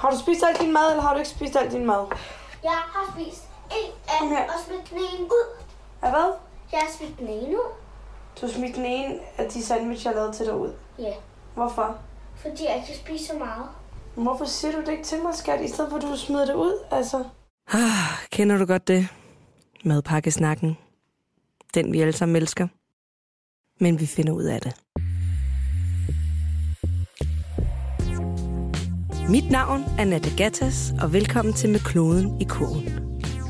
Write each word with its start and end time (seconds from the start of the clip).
Har 0.00 0.10
du 0.10 0.18
spist 0.18 0.42
alt 0.48 0.60
din 0.60 0.72
mad, 0.72 0.90
eller 0.90 1.02
har 1.02 1.12
du 1.12 1.18
ikke 1.18 1.30
spist 1.30 1.56
alt 1.56 1.72
din 1.72 1.86
mad? 1.86 2.06
Jeg 2.62 2.70
har 2.94 3.12
spist 3.14 3.44
en 3.80 3.92
af 4.08 4.28
her. 4.28 4.44
og 4.44 4.60
smidt 4.66 4.90
den 4.90 4.98
ene 4.98 5.24
ud. 5.24 5.46
Ja, 6.02 6.10
hvad? 6.10 6.32
Jeg 6.72 6.80
har 6.80 6.90
smidt 6.98 7.18
den 7.18 7.28
ene 7.28 7.48
ud. 7.56 7.70
Du 8.40 8.46
har 8.46 8.52
smidt 8.52 8.76
den 8.76 8.84
ene 8.84 9.18
af 9.38 9.50
de 9.50 9.62
sandwich, 9.64 10.06
jeg 10.06 10.14
lavede 10.14 10.32
til 10.32 10.46
dig 10.46 10.54
ud. 10.54 10.72
Ja, 10.98 11.12
Hvorfor? 11.54 11.98
fordi 12.36 12.64
jeg 12.64 12.74
ikke 12.76 12.86
kan 12.86 12.96
spise 12.96 13.26
så 13.26 13.34
meget. 13.38 13.66
Hvorfor 14.14 14.44
siger 14.44 14.72
du 14.72 14.80
det 14.80 14.88
ikke 14.88 15.04
til 15.04 15.22
mig, 15.22 15.34
skat, 15.34 15.60
i 15.60 15.68
stedet 15.68 15.90
for 15.90 15.96
at 15.96 16.02
du 16.02 16.16
smider 16.16 16.44
det 16.46 16.54
ud, 16.54 16.84
altså? 16.90 17.24
Ah, 17.72 18.26
kender 18.30 18.58
du 18.58 18.66
godt 18.66 18.88
det? 18.88 19.08
Madpakkesnakken. 19.84 20.78
Den 21.74 21.92
vi 21.92 22.00
alle 22.00 22.12
sammen 22.12 22.36
elsker. 22.36 22.68
Men 23.80 24.00
vi 24.00 24.06
finder 24.06 24.32
ud 24.32 24.44
af 24.44 24.60
det. 24.60 24.76
Mit 29.30 29.50
navn 29.50 29.84
er 29.98 30.04
Nadia 30.04 30.32
Gattas, 30.36 30.92
og 31.02 31.12
velkommen 31.12 31.54
til 31.54 31.70
Med 31.70 31.80
Kloden 31.80 32.40
i 32.40 32.44
Kurven. 32.44 32.88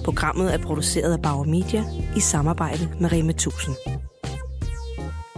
Programmet 0.05 0.55
er 0.55 0.59
produceret 0.59 1.13
af 1.13 1.23
Bauer 1.23 1.45
Media 1.45 1.85
i 2.17 2.21
samarbejde 2.21 2.89
med 3.01 3.13
Rema 3.13 3.31
1000. 3.31 3.77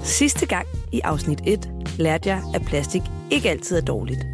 Sidste 0.02 0.46
gang 0.46 0.66
i 0.92 1.00
afsnit 1.00 1.40
1 1.46 1.70
lærte 1.98 2.28
jeg, 2.28 2.42
at 2.54 2.62
plastik 2.62 3.02
ikke 3.30 3.50
altid 3.50 3.76
er 3.76 3.80
dårligt. 3.80 4.26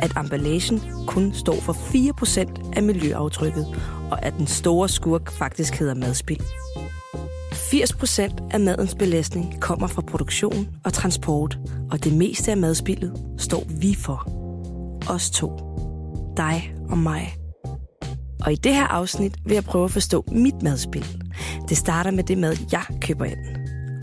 At 0.00 0.12
emballagen 0.16 0.80
kun 1.06 1.34
står 1.34 1.56
for 1.60 1.72
4% 1.72 2.76
af 2.76 2.82
miljøaftrykket, 2.82 3.66
og 4.10 4.24
at 4.24 4.34
den 4.38 4.46
store 4.46 4.88
skurk 4.88 5.32
faktisk 5.32 5.74
hedder 5.74 5.94
madspild. 5.94 6.40
80% 7.52 8.48
af 8.50 8.60
madens 8.60 8.94
belastning 8.94 9.60
kommer 9.60 9.86
fra 9.86 10.02
produktion 10.02 10.68
og 10.84 10.92
transport, 10.92 11.58
og 11.90 12.04
det 12.04 12.12
meste 12.12 12.50
af 12.50 12.56
madspildet 12.56 13.12
står 13.38 13.62
vi 13.80 13.94
for. 13.94 14.37
Os 15.08 15.30
to. 15.30 15.52
Dig 16.36 16.74
og 16.88 16.98
mig. 16.98 17.34
Og 18.40 18.52
i 18.52 18.56
det 18.56 18.74
her 18.74 18.86
afsnit 18.86 19.36
vil 19.44 19.54
jeg 19.54 19.64
prøve 19.64 19.84
at 19.84 19.90
forstå 19.90 20.24
mit 20.32 20.62
madspil. 20.62 21.06
Det 21.68 21.76
starter 21.76 22.10
med 22.10 22.24
det 22.24 22.38
mad, 22.38 22.56
jeg 22.72 22.82
køber 23.00 23.24
ind. 23.24 23.38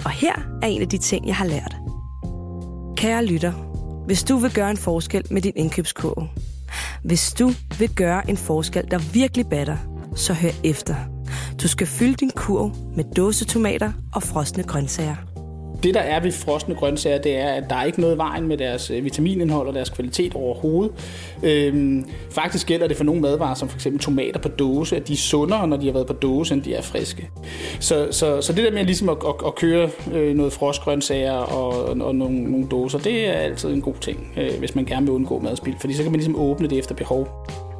Og 0.05 0.11
her 0.11 0.33
er 0.61 0.67
en 0.67 0.81
af 0.81 0.89
de 0.89 0.97
ting, 0.97 1.27
jeg 1.27 1.35
har 1.35 1.45
lært. 1.45 1.75
Kære 2.97 3.25
lytter, 3.25 3.51
hvis 4.05 4.23
du 4.23 4.37
vil 4.37 4.53
gøre 4.53 4.71
en 4.71 4.77
forskel 4.77 5.23
med 5.31 5.41
din 5.41 5.53
indkøbskurve, 5.55 6.27
hvis 7.03 7.33
du 7.33 7.51
vil 7.79 7.95
gøre 7.95 8.29
en 8.29 8.37
forskel, 8.37 8.91
der 8.91 8.97
virkelig 9.13 9.47
batter, 9.47 9.77
så 10.15 10.33
hør 10.33 10.49
efter. 10.63 10.95
Du 11.61 11.67
skal 11.67 11.87
fylde 11.87 12.15
din 12.15 12.31
kurv 12.35 12.71
med 12.95 13.03
dåsetomater 13.17 13.91
og 14.13 14.23
frosne 14.23 14.63
grøntsager. 14.63 15.34
Det, 15.85 15.93
der 15.93 15.99
er 15.99 16.19
ved 16.19 16.31
frosne 16.31 16.75
grøntsager, 16.75 17.17
det 17.17 17.37
er, 17.37 17.47
at 17.47 17.63
der 17.69 17.75
er 17.75 17.83
ikke 17.83 18.01
noget 18.01 18.15
i 18.15 18.17
vejen 18.17 18.47
med 18.47 18.57
deres 18.57 18.91
øh, 18.91 19.03
vitaminindhold 19.03 19.67
og 19.67 19.73
deres 19.73 19.89
kvalitet 19.89 20.33
overhovedet. 20.33 20.91
Øhm, 21.43 22.05
faktisk 22.31 22.67
gælder 22.67 22.87
det 22.87 22.97
for 22.97 23.03
nogle 23.03 23.21
madvarer, 23.21 23.55
som 23.55 23.69
f.eks. 23.69 23.87
tomater 23.99 24.39
på 24.39 24.47
dåse, 24.47 24.95
at 24.95 25.07
de 25.07 25.13
er 25.13 25.17
sundere, 25.17 25.67
når 25.67 25.77
de 25.77 25.85
har 25.85 25.93
været 25.93 26.07
på 26.07 26.13
dåse, 26.13 26.53
end 26.53 26.63
de 26.63 26.73
er 26.73 26.81
friske. 26.81 27.29
Så, 27.79 28.07
så, 28.11 28.41
så 28.41 28.53
det 28.53 28.63
der 28.63 28.71
med 28.71 28.85
ligesom 28.85 29.09
at, 29.09 29.17
at, 29.27 29.33
at 29.47 29.55
køre 29.55 29.89
øh, 30.13 30.35
noget 30.35 30.53
frostgrøntsager 30.53 31.31
og, 31.31 31.85
og 31.85 31.97
nogle, 31.97 32.43
nogle 32.51 32.67
dåser, 32.67 32.99
det 32.99 33.27
er 33.27 33.33
altid 33.33 33.69
en 33.69 33.81
god 33.81 33.95
ting, 34.01 34.33
øh, 34.37 34.59
hvis 34.59 34.75
man 34.75 34.85
gerne 34.85 35.05
vil 35.05 35.13
undgå 35.13 35.39
madspild, 35.39 35.75
fordi 35.79 35.93
så 35.93 36.03
kan 36.03 36.11
man 36.11 36.19
ligesom 36.19 36.35
åbne 36.35 36.67
det 36.67 36.77
efter 36.77 36.95
behov. 36.95 37.27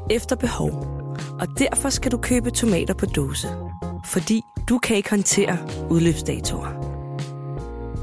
Efter 0.10 0.36
behov. 0.36 0.70
Og 1.40 1.48
derfor 1.60 1.90
skal 1.90 2.12
du 2.12 2.18
købe 2.18 2.52
tomater 2.52 2.94
på 2.94 3.06
dåse. 3.06 3.48
Fordi 4.06 4.42
du 4.70 4.78
kan 4.78 4.96
ikke 4.96 5.10
håndtere 5.10 5.58
udløbsdatoer. 5.90 6.75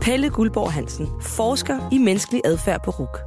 Pelle 0.03 0.31
Guldborg 0.31 0.73
Hansen 0.73 1.09
forsker 1.21 1.89
i 1.93 1.99
menneskelig 1.99 2.41
adfærd 2.45 2.83
på 2.85 2.91
RUK. 2.91 3.19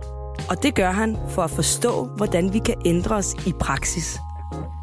Og 0.50 0.64
det 0.64 0.76
gør 0.76 0.92
han 0.92 1.18
for 1.30 1.42
at 1.42 1.52
forstå, 1.52 2.06
hvordan 2.06 2.54
vi 2.54 2.60
kan 2.60 2.76
ændre 2.86 3.16
os 3.16 3.34
i 3.48 3.54
praksis. 3.60 4.20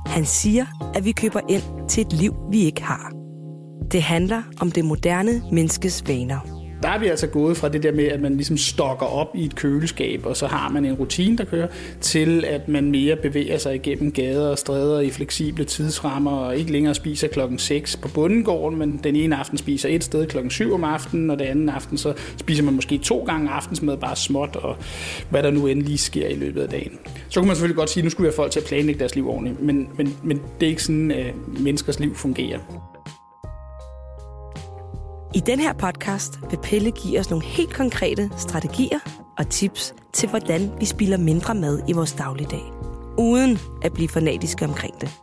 Han 0.06 0.24
siger, 0.24 0.66
at 0.94 1.04
vi 1.04 1.12
køber 1.12 1.40
ind 1.48 1.88
til 1.88 2.00
et 2.00 2.12
liv, 2.12 2.34
vi 2.50 2.58
ikke 2.60 2.82
har. 2.82 3.12
Det 3.92 4.02
handler 4.02 4.42
om 4.60 4.70
det 4.70 4.84
moderne 4.84 5.42
menneskes 5.52 6.08
vaner. 6.08 6.51
Der 6.82 6.88
er 6.88 6.98
vi 6.98 7.06
altså 7.06 7.26
gået 7.26 7.56
fra 7.56 7.68
det 7.68 7.82
der 7.82 7.92
med, 7.92 8.04
at 8.04 8.20
man 8.20 8.34
ligesom 8.34 8.56
stokker 8.56 9.06
op 9.06 9.28
i 9.34 9.44
et 9.44 9.54
køleskab, 9.54 10.26
og 10.26 10.36
så 10.36 10.46
har 10.46 10.68
man 10.68 10.84
en 10.84 10.94
rutine, 10.94 11.38
der 11.38 11.44
kører, 11.44 11.68
til 12.00 12.44
at 12.44 12.68
man 12.68 12.90
mere 12.90 13.16
bevæger 13.16 13.58
sig 13.58 13.74
igennem 13.74 14.12
gader 14.12 14.48
og 14.48 14.58
stræder 14.58 15.00
i 15.00 15.10
fleksible 15.10 15.64
tidsrammer, 15.64 16.30
og 16.30 16.56
ikke 16.56 16.72
længere 16.72 16.94
spiser 16.94 17.28
klokken 17.28 17.58
6 17.58 17.96
på 17.96 18.08
bundegården, 18.08 18.78
men 18.78 19.00
den 19.04 19.16
ene 19.16 19.36
aften 19.36 19.58
spiser 19.58 19.88
et 19.88 20.04
sted 20.04 20.26
klokken 20.26 20.50
7 20.50 20.74
om 20.74 20.84
aftenen, 20.84 21.30
og 21.30 21.38
den 21.38 21.46
anden 21.46 21.68
aften 21.68 21.98
så 21.98 22.14
spiser 22.36 22.62
man 22.62 22.74
måske 22.74 22.98
to 22.98 23.24
gange 23.24 23.50
aftensmad, 23.50 23.96
bare 23.96 24.16
småt, 24.16 24.56
og 24.56 24.76
hvad 25.30 25.42
der 25.42 25.50
nu 25.50 25.66
endelig 25.66 25.98
sker 25.98 26.28
i 26.28 26.34
løbet 26.34 26.62
af 26.62 26.68
dagen. 26.68 26.98
Så 27.28 27.40
kunne 27.40 27.46
man 27.46 27.56
selvfølgelig 27.56 27.76
godt 27.76 27.90
sige, 27.90 28.00
at 28.00 28.04
nu 28.04 28.10
skulle 28.10 28.24
vi 28.24 28.28
have 28.28 28.36
folk 28.36 28.52
til 28.52 28.60
at 28.60 28.66
planlægge 28.66 28.98
deres 28.98 29.14
liv 29.14 29.28
ordentligt, 29.28 29.60
men, 29.60 29.88
men, 29.96 30.16
men 30.22 30.40
det 30.60 30.66
er 30.66 30.70
ikke 30.70 30.82
sådan, 30.82 31.10
at 31.10 31.34
menneskers 31.60 32.00
liv 32.00 32.14
fungerer. 32.14 32.91
I 35.34 35.40
den 35.40 35.60
her 35.60 35.72
podcast 35.72 36.40
vil 36.50 36.58
Pelle 36.62 36.90
give 36.90 37.20
os 37.20 37.30
nogle 37.30 37.44
helt 37.44 37.74
konkrete 37.74 38.30
strategier 38.36 38.98
og 39.38 39.48
tips 39.48 39.94
til, 40.12 40.28
hvordan 40.28 40.70
vi 40.80 40.84
spilder 40.84 41.16
mindre 41.16 41.54
mad 41.54 41.82
i 41.88 41.92
vores 41.92 42.12
dagligdag, 42.12 42.72
uden 43.18 43.58
at 43.82 43.92
blive 43.92 44.08
fanatiske 44.08 44.64
omkring 44.64 45.00
det. 45.00 45.20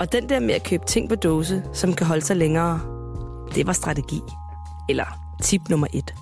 Og 0.00 0.12
den 0.12 0.28
der 0.28 0.40
med 0.40 0.54
at 0.54 0.64
købe 0.64 0.86
ting 0.86 1.08
på 1.08 1.14
dåse, 1.14 1.62
som 1.72 1.94
kan 1.94 2.06
holde 2.06 2.24
sig 2.24 2.36
længere, 2.36 2.80
det 3.54 3.66
var 3.66 3.72
strategi. 3.72 4.20
Eller 4.88 5.04
tip 5.42 5.68
nummer 5.68 5.86
et. 5.92 6.14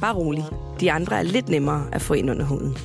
Bare 0.00 0.14
rolig, 0.14 0.44
de 0.80 0.92
andre 0.92 1.18
er 1.18 1.22
lidt 1.22 1.48
nemmere 1.48 1.86
at 1.92 2.02
få 2.02 2.14
ind 2.14 2.30
under 2.30 2.44
huden. 2.44 2.76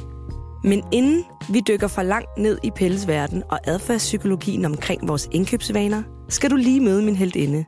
Men 0.63 0.83
inden 0.91 1.23
vi 1.49 1.61
dykker 1.67 1.87
for 1.87 2.03
langt 2.03 2.37
ned 2.37 2.57
i 2.63 2.71
Pelles 2.71 3.07
verden 3.07 3.43
og 3.49 3.59
adfærdspsykologien 3.63 4.65
omkring 4.65 5.07
vores 5.07 5.27
indkøbsvaner, 5.31 6.03
skal 6.29 6.51
du 6.51 6.55
lige 6.55 6.79
møde 6.81 7.01
min 7.01 7.15
heldinde. 7.15 7.65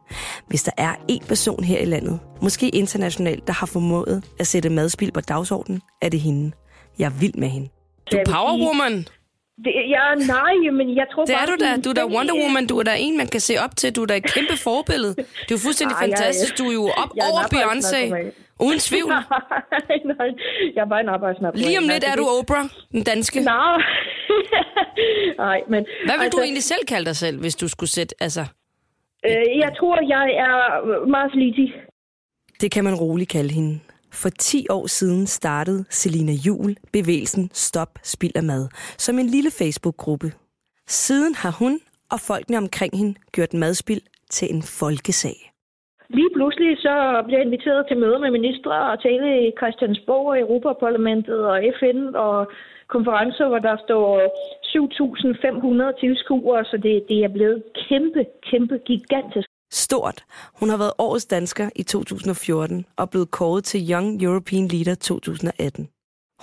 Hvis 0.48 0.64
der 0.64 0.72
er 0.78 0.96
en 1.08 1.22
person 1.28 1.64
her 1.64 1.80
i 1.80 1.86
landet, 1.86 2.20
måske 2.42 2.70
internationalt, 2.70 3.48
der 3.48 3.54
har 3.54 3.66
formået 3.68 4.24
at 4.40 4.48
sætte 4.48 4.70
madspil 4.70 5.12
på 5.12 5.22
dagsordenen, 5.22 5.82
er 6.02 6.10
det 6.10 6.20
hende. 6.20 6.52
Jeg 7.00 7.06
er 7.06 7.10
vild 7.20 7.34
med 7.34 7.48
hende. 7.48 7.70
Du 8.12 8.18
er 8.18 8.24
powerwoman. 8.26 8.98
Det, 9.66 9.72
ja, 9.90 10.26
nej, 10.28 10.54
men 10.78 10.96
jeg 10.96 11.06
tror 11.14 11.26
Det 11.26 11.34
er 11.36 11.38
bare... 11.38 11.48
du 11.48 11.64
da. 11.66 11.78
Du 11.84 11.90
er 11.90 11.94
da 11.94 12.06
Wonder 12.06 12.34
Woman. 12.44 12.68
Du 12.68 12.80
er 12.80 12.84
da 12.84 12.96
en, 13.00 13.18
man 13.18 13.28
kan 13.28 13.40
se 13.42 13.58
op 13.64 13.76
til. 13.78 13.96
Du 13.96 14.02
er 14.02 14.06
da 14.06 14.18
et 14.18 14.24
kæmpe 14.34 14.58
forbillede. 14.58 15.16
Det 15.16 15.24
er 15.24 15.46
jo 15.52 15.58
fuldstændig 15.58 15.96
jeg- 16.02 16.10
fantastisk. 16.10 16.58
Du 16.58 16.64
er 16.70 16.74
jo 16.74 16.84
op 16.98 17.10
jeg 17.16 17.24
er 17.28 17.32
over 17.32 17.42
Beyoncé. 17.42 18.32
Uden 18.60 18.80
tvivl. 18.80 19.10
nej, 19.14 19.98
nej, 20.06 20.28
jeg 20.76 20.82
er 20.82 20.90
bare 20.90 21.00
en 21.02 21.10
arbejdsnarkoman. 21.10 21.66
Lige 21.66 21.78
om 21.78 21.84
lidt 21.84 22.04
er 22.04 22.16
du 22.16 22.26
Oprah, 22.40 22.66
den 22.92 23.04
danske. 23.04 23.40
Nej, 23.40 23.78
nej, 25.46 25.60
men... 25.70 25.86
Hvad 26.06 26.18
vil 26.18 26.20
du 26.20 26.24
altså, 26.24 26.42
egentlig 26.42 26.64
selv 26.64 26.86
kalde 26.88 27.06
dig 27.06 27.16
selv, 27.16 27.40
hvis 27.40 27.56
du 27.56 27.68
skulle 27.68 27.90
sætte... 27.90 28.16
Altså, 28.20 28.46
Øh, 29.26 29.58
jeg 29.60 29.72
tror, 29.80 29.96
jeg 30.10 30.26
er 30.48 30.56
meget 31.06 31.32
flittig. 31.34 31.74
det 32.62 32.72
kan 32.72 32.84
man 32.84 32.96
roligt 32.96 33.30
kalde 33.30 33.54
hende. 33.54 33.80
For 34.12 34.30
10 34.30 34.66
år 34.70 34.88
siden 34.88 35.28
startede 35.28 35.86
Selina 35.90 36.32
Jul 36.32 36.76
bevægelsen 36.94 37.50
Stop 37.54 38.00
Spild 38.04 38.36
af 38.36 38.44
Mad 38.44 38.68
som 38.98 39.20
en 39.20 39.26
lille 39.26 39.52
Facebook-gruppe. 39.52 40.32
Siden 40.88 41.36
har 41.36 41.52
hun 41.52 41.80
og 42.12 42.20
folkene 42.20 42.58
omkring 42.58 42.98
hende 42.98 43.20
gjort 43.32 43.54
madspild 43.54 44.02
til 44.30 44.48
en 44.56 44.64
folkesag. 44.64 45.49
Lige 46.18 46.32
pludselig 46.36 46.72
så 46.78 47.24
blev 47.26 47.38
jeg 47.38 47.46
inviteret 47.46 47.88
til 47.88 47.98
møder 47.98 48.20
med 48.20 48.32
ministre 48.32 48.76
og 48.92 49.02
tale 49.08 49.28
i 49.48 49.52
Christiansborg 49.60 50.26
og 50.32 50.40
Europaparlamentet 50.40 51.40
og 51.52 51.58
FN 51.80 52.00
og 52.16 52.52
konferencer, 52.96 53.48
hvor 53.48 53.60
der 53.60 53.76
står 53.86 54.08
7.500 55.94 56.00
tilskuere, 56.04 56.66
så 56.66 56.78
det, 56.86 56.96
det 57.10 57.20
er 57.24 57.32
blevet 57.38 57.64
kæmpe, 57.88 58.26
kæmpe, 58.50 58.76
gigantisk. 58.86 59.48
Stort. 59.72 60.24
Hun 60.60 60.70
har 60.70 60.78
været 60.78 60.94
årets 60.98 61.26
dansker 61.26 61.70
i 61.76 61.84
2014 61.84 62.86
og 62.98 63.10
blevet 63.10 63.32
kåret 63.32 63.64
til 63.64 63.92
Young 63.92 64.24
European 64.24 64.68
Leader 64.68 64.96
2018. 64.96 65.90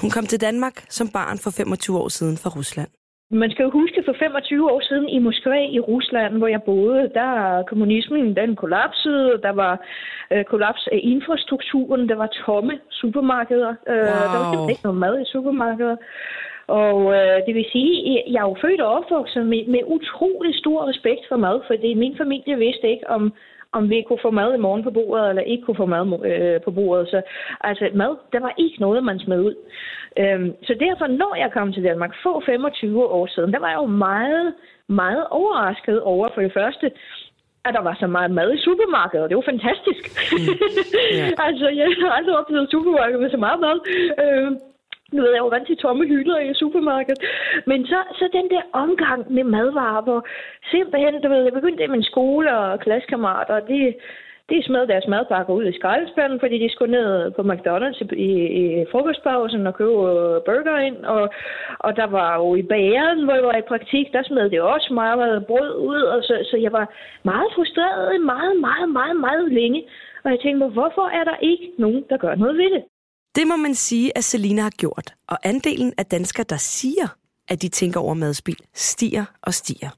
Hun 0.00 0.10
kom 0.10 0.26
til 0.26 0.40
Danmark 0.40 0.76
som 0.88 1.08
barn 1.08 1.38
for 1.38 1.50
25 1.50 1.98
år 1.98 2.08
siden 2.08 2.36
fra 2.36 2.50
Rusland. 2.58 2.90
Man 3.30 3.50
skal 3.50 3.62
jo 3.62 3.70
huske, 3.70 4.02
for 4.04 4.14
25 4.18 4.70
år 4.70 4.80
siden 4.80 5.08
i 5.08 5.18
Moskva 5.18 5.58
i 5.76 5.80
Rusland, 5.80 6.38
hvor 6.38 6.46
jeg 6.46 6.62
boede, 6.62 7.10
der 7.14 7.62
kommunismen 7.62 8.36
den 8.36 8.56
kollapsede, 8.56 9.40
der 9.42 9.52
var 9.52 9.84
øh, 10.32 10.44
kollaps 10.44 10.88
af 10.92 11.00
infrastrukturen, 11.02 12.08
der 12.08 12.16
var 12.16 12.26
tomme 12.26 12.78
supermarkeder, 12.90 13.74
øh, 13.88 13.96
Wow. 13.96 14.04
der 14.32 14.38
var 14.38 14.44
simpelthen 14.44 14.70
ikke 14.70 14.84
noget 14.84 14.98
mad 15.04 15.20
i 15.20 15.24
supermarkeder. 15.32 15.96
Og 16.66 16.98
øh, 17.14 17.36
det 17.46 17.54
vil 17.54 17.66
sige, 17.72 18.22
jeg 18.32 18.40
er 18.40 18.48
jo 18.50 18.56
født 18.60 18.80
og 18.80 18.92
opvokset 18.98 19.46
med, 19.46 19.66
med 19.66 19.80
utrolig 19.86 20.54
stor 20.54 20.88
respekt 20.88 21.22
for 21.28 21.36
mad, 21.36 21.60
fordi 21.66 21.94
min 21.94 22.16
familie 22.16 22.56
vidste 22.56 22.90
ikke, 22.90 23.10
om, 23.10 23.32
om 23.76 23.90
vi 23.90 24.04
kunne 24.08 24.24
få 24.26 24.30
mad 24.30 24.54
i 24.54 24.64
morgen 24.66 24.82
på 24.82 24.90
bordet, 24.90 25.28
eller 25.28 25.42
ikke 25.42 25.64
kunne 25.64 25.82
få 25.82 25.86
mad 25.86 26.04
øh, 26.30 26.60
på 26.64 26.70
bordet. 26.70 27.08
Så 27.08 27.18
altså 27.60 27.84
mad, 27.94 28.12
der 28.32 28.40
var 28.40 28.52
ikke 28.58 28.78
noget, 28.80 29.04
man 29.04 29.18
smed 29.18 29.40
ud. 29.48 29.54
Øhm, 30.18 30.50
så 30.62 30.72
derfor, 30.84 31.06
når 31.06 31.34
jeg 31.42 31.50
kom 31.52 31.72
til 31.72 31.84
Danmark 31.84 32.12
få 32.22 32.42
25 32.46 33.06
år 33.18 33.26
siden, 33.26 33.52
der 33.52 33.58
var 33.58 33.68
jeg 33.68 33.80
jo 33.84 33.86
meget, 33.86 34.54
meget 34.88 35.24
overrasket 35.30 36.02
over 36.02 36.28
for 36.34 36.40
det 36.40 36.52
første, 36.52 36.86
at 37.66 37.74
der 37.74 37.82
var 37.88 37.96
så 38.00 38.06
meget 38.06 38.30
mad 38.30 38.48
i 38.54 38.64
supermarkedet. 38.66 39.28
Det 39.30 39.36
var 39.36 39.52
fantastisk. 39.52 40.02
Ja. 41.18 41.26
altså, 41.46 41.66
jeg 41.80 41.88
har 42.00 42.10
aldrig 42.18 42.38
oplevet 42.38 42.64
et 42.64 42.70
supermarked 42.70 43.18
med 43.18 43.30
så 43.30 43.36
meget 43.46 43.60
mad. 43.66 43.76
Øh, 44.24 44.50
nu 45.12 45.22
ved 45.22 45.32
jeg 45.32 45.38
jo 45.38 45.48
rigtig 45.48 45.78
tomme 45.78 46.04
hylder 46.06 46.38
i 46.38 46.54
supermarkedet. 46.54 47.24
Men 47.66 47.86
så, 47.86 48.00
så 48.18 48.28
den 48.32 48.50
der 48.50 48.62
omgang 48.72 49.32
med 49.32 49.44
madvarer, 49.44 50.02
hvor 50.02 50.26
simpelthen, 50.70 51.22
du 51.22 51.28
ved, 51.28 51.42
jeg 51.42 51.52
begyndte 51.52 51.82
det 51.82 51.90
med 51.90 51.96
min 51.96 52.10
skole 52.12 52.58
og 52.58 52.80
klassekammerater, 52.80 53.60
de, 53.60 53.94
de 54.50 54.62
smed 54.62 54.86
deres 54.86 55.06
madpakker 55.08 55.52
ud 55.54 55.66
i 55.66 55.78
skraldespanden, 55.78 56.40
fordi 56.40 56.56
de 56.64 56.72
skulle 56.72 56.92
ned 56.92 57.30
på 57.30 57.42
McDonald's 57.42 58.00
i, 58.28 58.30
i 58.60 58.84
frokostpausen 58.90 59.66
og 59.66 59.74
købe 59.74 59.90
øh, 59.90 60.40
burger 60.46 60.78
ind. 60.78 60.98
Og, 61.04 61.28
og 61.78 61.96
der 61.96 62.06
var 62.06 62.36
jo 62.36 62.54
i 62.54 62.62
bageren, 62.62 63.24
hvor 63.24 63.34
jeg 63.34 63.44
var 63.44 63.56
i 63.56 63.68
praktik, 63.72 64.12
der 64.12 64.22
smed 64.22 64.50
det 64.50 64.60
også 64.60 64.94
meget 64.94 65.46
brød 65.46 65.74
ud. 65.76 66.02
Og 66.02 66.22
så, 66.22 66.34
så 66.50 66.56
jeg 66.56 66.72
var 66.72 66.86
meget 67.22 67.48
frustreret 67.54 68.20
meget, 68.20 68.60
meget, 68.60 68.88
meget, 68.88 69.16
meget 69.16 69.52
længe. 69.52 69.84
Og 70.24 70.30
jeg 70.30 70.40
tænkte, 70.40 70.66
hvorfor 70.66 71.06
er 71.18 71.24
der 71.24 71.36
ikke 71.40 71.70
nogen, 71.78 72.04
der 72.10 72.16
gør 72.16 72.34
noget 72.34 72.56
ved 72.58 72.70
det? 72.70 72.82
Det 73.36 73.46
må 73.46 73.56
man 73.56 73.74
sige, 73.74 74.08
at 74.18 74.24
Selina 74.24 74.62
har 74.62 74.74
gjort. 74.82 75.08
Og 75.28 75.38
andelen 75.44 75.92
af 75.98 76.06
danskere, 76.06 76.46
der 76.54 76.56
siger, 76.56 77.08
at 77.48 77.62
de 77.62 77.68
tænker 77.68 78.00
over 78.00 78.14
madspil, 78.14 78.60
stiger 78.74 79.24
og 79.46 79.52
stiger. 79.52 79.90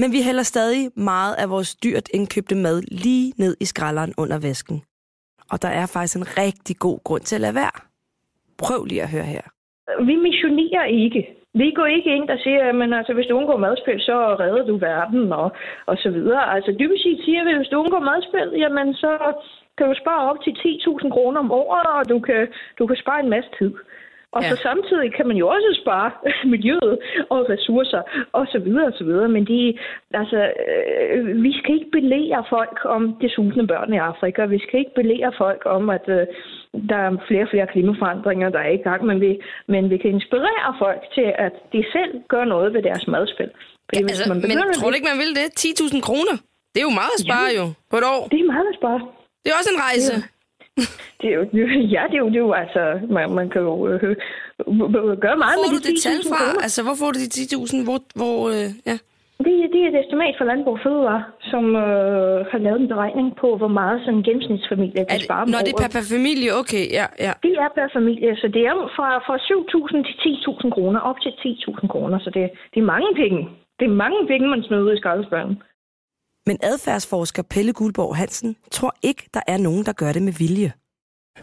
Men 0.00 0.12
vi 0.12 0.20
hælder 0.28 0.42
stadig 0.42 0.82
meget 0.96 1.34
af 1.42 1.50
vores 1.50 1.76
dyrt 1.84 2.08
indkøbte 2.14 2.54
mad 2.54 2.82
lige 3.04 3.32
ned 3.38 3.56
i 3.60 3.64
skralderen 3.64 4.12
under 4.18 4.38
vasken. 4.46 4.82
Og 5.52 5.62
der 5.62 5.72
er 5.80 5.86
faktisk 5.94 6.16
en 6.16 6.28
rigtig 6.42 6.76
god 6.86 6.98
grund 7.04 7.22
til 7.22 7.34
at 7.38 7.40
lade 7.46 7.54
være. 7.54 7.76
Prøv 8.58 8.84
lige 8.84 9.02
at 9.02 9.10
høre 9.14 9.28
her. 9.34 9.44
Vi 10.08 10.16
missionerer 10.16 10.84
ikke. 10.84 11.20
Vi 11.62 11.72
går 11.78 11.86
ikke 11.96 12.10
ind 12.16 12.28
og 12.34 12.38
siger, 12.44 12.60
at 12.70 12.98
altså, 12.98 13.12
hvis 13.14 13.26
du 13.26 13.34
undgår 13.38 13.56
madspil, 13.56 14.00
så 14.00 14.16
redder 14.42 14.64
du 14.70 14.76
verden 14.76 15.32
og, 15.32 15.48
og 15.86 15.96
så 16.04 16.10
videre. 16.10 16.44
Altså 16.56 16.70
dybest 16.80 17.02
set 17.02 17.20
siger 17.24 17.44
vi, 17.44 17.50
at 17.50 17.58
hvis 17.58 17.68
du 17.72 17.76
undgår 17.82 18.00
madspil, 18.10 18.50
jamen 18.62 18.94
så 18.94 19.10
kan 19.78 19.86
du 19.88 19.94
spare 20.02 20.30
op 20.30 20.38
til 20.44 20.50
10.000 20.50 21.10
kroner 21.14 21.38
om 21.40 21.50
året, 21.52 21.86
og 21.98 22.08
du 22.08 22.18
kan, 22.18 22.48
du 22.78 22.86
kan 22.86 22.96
spare 22.96 23.20
en 23.20 23.30
masse 23.30 23.50
tid. 23.58 23.72
Og 24.36 24.42
ja. 24.42 24.50
så 24.50 24.56
samtidig 24.68 25.08
kan 25.16 25.26
man 25.30 25.36
jo 25.42 25.46
også 25.54 25.70
spare 25.82 26.10
miljøet 26.54 26.94
og 27.34 27.40
ressourcer 27.52 28.02
og 28.38 28.44
så 28.52 28.58
videre 28.66 28.86
og 28.86 28.96
så 28.98 29.04
videre. 29.04 29.28
Men 29.28 29.42
de, 29.50 29.78
altså, 30.20 30.40
øh, 30.66 31.42
vi 31.44 31.52
skal 31.58 31.74
ikke 31.78 31.90
belære 31.98 32.44
folk 32.56 32.76
om 32.84 33.02
de 33.20 33.28
sultne 33.34 33.66
børn 33.66 33.92
i 33.92 34.00
Afrika. 34.10 34.40
Vi 34.56 34.60
skal 34.64 34.78
ikke 34.78 34.94
belære 35.00 35.32
folk 35.38 35.62
om, 35.76 35.90
at 35.90 36.06
øh, 36.16 36.26
der 36.90 36.98
er 37.06 37.10
flere 37.28 37.44
og 37.46 37.50
flere 37.52 37.66
klimaforandringer, 37.72 38.48
der 38.56 38.62
er 38.68 38.74
i 38.78 38.84
gang. 38.88 39.00
Men 39.08 39.20
vi, 39.20 39.30
men 39.72 39.90
vi 39.90 39.96
kan 40.02 40.10
inspirere 40.10 40.70
folk 40.84 41.02
til, 41.16 41.28
at 41.46 41.54
de 41.72 41.80
selv 41.94 42.12
gør 42.32 42.44
noget 42.44 42.74
ved 42.74 42.82
deres 42.82 43.06
madspil. 43.08 43.50
ja, 43.92 43.98
altså, 43.98 44.28
man 44.28 44.36
men 44.48 44.56
tror 44.78 44.90
du 44.90 44.94
ikke, 44.98 45.10
man 45.12 45.20
vil 45.24 45.32
det? 45.40 45.46
10.000 45.60 46.00
kroner? 46.08 46.34
Det 46.72 46.78
er 46.82 46.86
jo 46.90 46.94
meget 47.02 47.14
at 47.18 47.24
spare 47.26 47.50
ja, 47.52 47.58
jo 47.60 47.66
på 47.90 47.96
et 48.00 48.06
år. 48.14 48.22
Det 48.32 48.40
er 48.40 48.48
meget 48.54 48.68
at 48.72 48.78
spare. 48.80 49.00
Det 49.44 49.48
er 49.52 49.56
også 49.60 49.70
en 49.76 49.80
rejse. 49.88 50.14
Ja. 50.14 50.22
Det 51.20 51.28
er 51.32 51.36
jo, 51.38 51.42
ja, 51.96 52.02
det 52.10 52.16
er 52.18 52.22
jo, 52.24 52.28
det 52.34 52.40
er 52.42 52.46
jo 52.50 52.52
altså, 52.52 52.82
man, 53.16 53.30
man 53.40 53.48
kan 53.50 53.60
jo 53.70 53.88
øh, 53.88 54.00
gøre 55.24 55.36
meget 55.44 55.56
hvor 55.60 55.72
med 55.74 55.80
de 55.86 55.88
10.000 55.88 55.90
det 55.90 56.02
tal 56.06 56.20
fra? 56.30 56.36
Kroner. 56.36 56.62
Altså, 56.66 56.80
hvor 56.86 56.96
får 57.00 57.10
du 57.14 57.18
de 57.24 57.30
10.000? 57.40 57.84
Hvor, 57.88 57.98
hvor 58.20 58.36
øh, 58.54 58.68
ja. 58.90 58.96
Det, 59.46 59.54
det 59.72 59.80
er 59.84 59.88
et 59.92 59.98
estimat 60.02 60.34
for 60.38 60.44
Landbrug 60.50 60.78
Fødevare, 60.84 61.24
som 61.52 61.64
øh, 61.86 62.38
har 62.52 62.58
lavet 62.66 62.80
en 62.80 62.88
beregning 62.92 63.28
på, 63.42 63.48
hvor 63.60 63.72
meget 63.80 63.96
sådan 64.04 64.18
en 64.18 64.24
gennemsnitsfamilie 64.26 65.04
kan 65.10 65.20
spare 65.20 65.42
Når 65.54 65.60
det 65.66 65.72
er 65.74 65.80
per, 65.82 65.92
per 65.96 66.06
familie, 66.14 66.48
okay, 66.60 66.84
ja, 66.98 67.06
ja. 67.26 67.32
Det 67.46 67.54
er 67.64 67.68
per 67.78 67.88
familie, 67.98 68.30
så 68.42 68.46
det 68.56 68.62
er 68.70 68.74
fra, 68.96 69.08
fra 69.26 69.36
7.000 69.36 70.06
til 70.08 70.16
10.000 70.64 70.70
kroner, 70.76 71.00
op 71.00 71.18
til 71.24 71.32
10.000 71.40 71.86
kroner, 71.92 72.18
så 72.24 72.30
det, 72.36 72.42
det 72.74 72.78
er 72.80 72.90
mange 72.94 73.10
penge. 73.22 73.40
Det 73.78 73.86
er 73.90 73.94
mange 74.04 74.20
penge, 74.30 74.48
man 74.48 74.62
smider 74.66 74.82
ud 74.88 74.94
i 74.94 75.00
skraldespørgen. 75.02 75.56
Men 76.46 76.58
adfærdsforsker 76.62 77.42
Pelle 77.42 77.72
Guldborg 77.72 78.16
Hansen 78.16 78.56
tror 78.70 78.94
ikke, 79.02 79.28
der 79.34 79.40
er 79.46 79.58
nogen, 79.58 79.86
der 79.86 79.92
gør 79.92 80.12
det 80.12 80.22
med 80.22 80.32
vilje. 80.32 80.72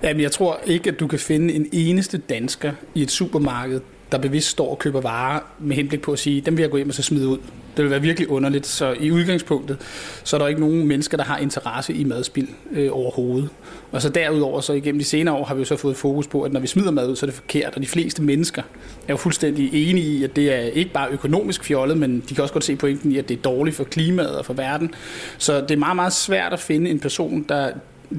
Jamen, 0.04 0.22
jeg 0.22 0.32
tror 0.32 0.60
ikke, 0.66 0.90
at 0.90 1.00
du 1.00 1.08
kan 1.08 1.20
finde 1.20 1.54
en 1.54 1.70
eneste 1.72 2.18
dansker 2.18 2.74
i 2.96 3.02
et 3.02 3.12
supermarked, 3.12 3.82
der 4.12 4.18
bevidst 4.18 4.48
står 4.48 4.72
og 4.72 4.80
køber 4.80 5.02
varer 5.02 5.40
med 5.60 5.76
henblik 5.76 6.02
på 6.02 6.12
at 6.12 6.20
sige, 6.20 6.42
dem 6.42 6.58
vil 6.58 6.64
jeg 6.64 6.72
gå 6.72 6.78
hjem 6.78 6.90
og 6.90 6.96
så 6.96 7.04
smide 7.04 7.28
ud. 7.28 7.38
Det 7.78 7.84
vil 7.84 7.92
være 7.92 8.02
virkelig 8.02 8.30
underligt. 8.30 8.68
Så 8.68 8.96
i 9.00 9.12
udgangspunktet, 9.12 9.78
så 10.24 10.36
er 10.36 10.40
der 10.40 10.48
ikke 10.48 10.62
nogen 10.62 10.88
mennesker, 10.88 11.18
der 11.18 11.24
har 11.24 11.38
interesse 11.38 11.94
i 11.94 12.04
madspild 12.04 12.48
øh, 12.72 12.90
overhovedet. 12.92 13.50
Og 13.92 14.02
så 14.02 14.10
derudover, 14.10 14.62
så 14.62 14.74
igennem 14.74 15.00
de 15.00 15.06
senere 15.06 15.36
år, 15.36 15.46
har 15.46 15.56
vi 15.56 15.60
jo 15.62 15.66
så 15.66 15.76
fået 15.76 15.98
fokus 15.98 16.28
på, 16.28 16.42
at 16.42 16.54
når 16.54 16.60
vi 16.60 16.68
smider 16.68 16.92
mad 16.92 17.10
ud, 17.10 17.16
så 17.16 17.26
er 17.26 17.28
det 17.28 17.36
forkert. 17.36 17.76
Og 17.76 17.82
de 17.82 17.88
fleste 17.88 18.22
mennesker 18.22 18.62
er 19.08 19.14
jo 19.14 19.18
fuldstændig 19.18 19.90
enige 19.90 20.08
i, 20.08 20.24
at 20.24 20.36
det 20.36 20.54
er 20.54 20.60
ikke 20.60 20.92
bare 20.92 21.10
økonomisk 21.10 21.64
fjollet, 21.64 21.98
men 21.98 22.24
de 22.30 22.36
kan 22.36 22.42
også 22.42 22.54
godt 22.54 22.64
se 22.64 22.76
pointen 22.76 23.12
i, 23.12 23.18
at 23.18 23.30
det 23.30 23.38
er 23.38 23.42
dårligt 23.42 23.76
for 23.76 23.84
klimaet 23.84 24.38
og 24.38 24.46
for 24.46 24.54
verden. 24.54 24.94
Så 25.38 25.62
det 25.62 25.72
er 25.72 25.78
meget, 25.78 25.96
meget 25.96 26.14
svært 26.14 26.54
at 26.54 26.60
finde 26.60 26.90
en 26.90 27.00
person, 27.00 27.46
der 27.50 27.72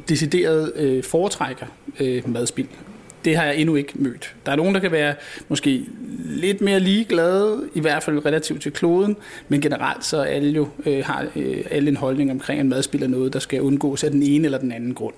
decideret 0.08 0.72
øh, 0.76 1.04
foretrækker 1.04 1.66
øh, 2.00 2.30
madspild 2.30 2.68
det 3.24 3.36
har 3.36 3.44
jeg 3.44 3.56
endnu 3.56 3.74
ikke 3.74 3.92
mødt. 3.94 4.36
Der 4.46 4.52
er 4.52 4.56
nogen, 4.56 4.74
der 4.74 4.80
kan 4.80 4.92
være 4.92 5.14
måske 5.48 5.86
lidt 6.24 6.60
mere 6.60 6.80
ligeglade, 6.80 7.68
i 7.74 7.80
hvert 7.80 8.02
fald 8.02 8.26
relativt 8.26 8.62
til 8.62 8.72
kloden, 8.72 9.16
men 9.48 9.60
generelt 9.60 10.04
så 10.04 10.22
alle 10.22 10.50
jo 10.50 10.68
øh, 10.86 11.04
har 11.04 11.28
øh, 11.36 11.64
alle 11.70 11.88
en 11.88 11.96
holdning 11.96 12.30
omkring, 12.30 12.60
at 12.60 12.66
madspil 12.66 13.02
er 13.02 13.06
noget, 13.06 13.32
der 13.32 13.38
skal 13.38 13.60
undgås 13.60 14.04
af 14.04 14.10
den 14.10 14.22
ene 14.22 14.44
eller 14.44 14.58
den 14.58 14.72
anden 14.72 14.94
grund. 14.94 15.14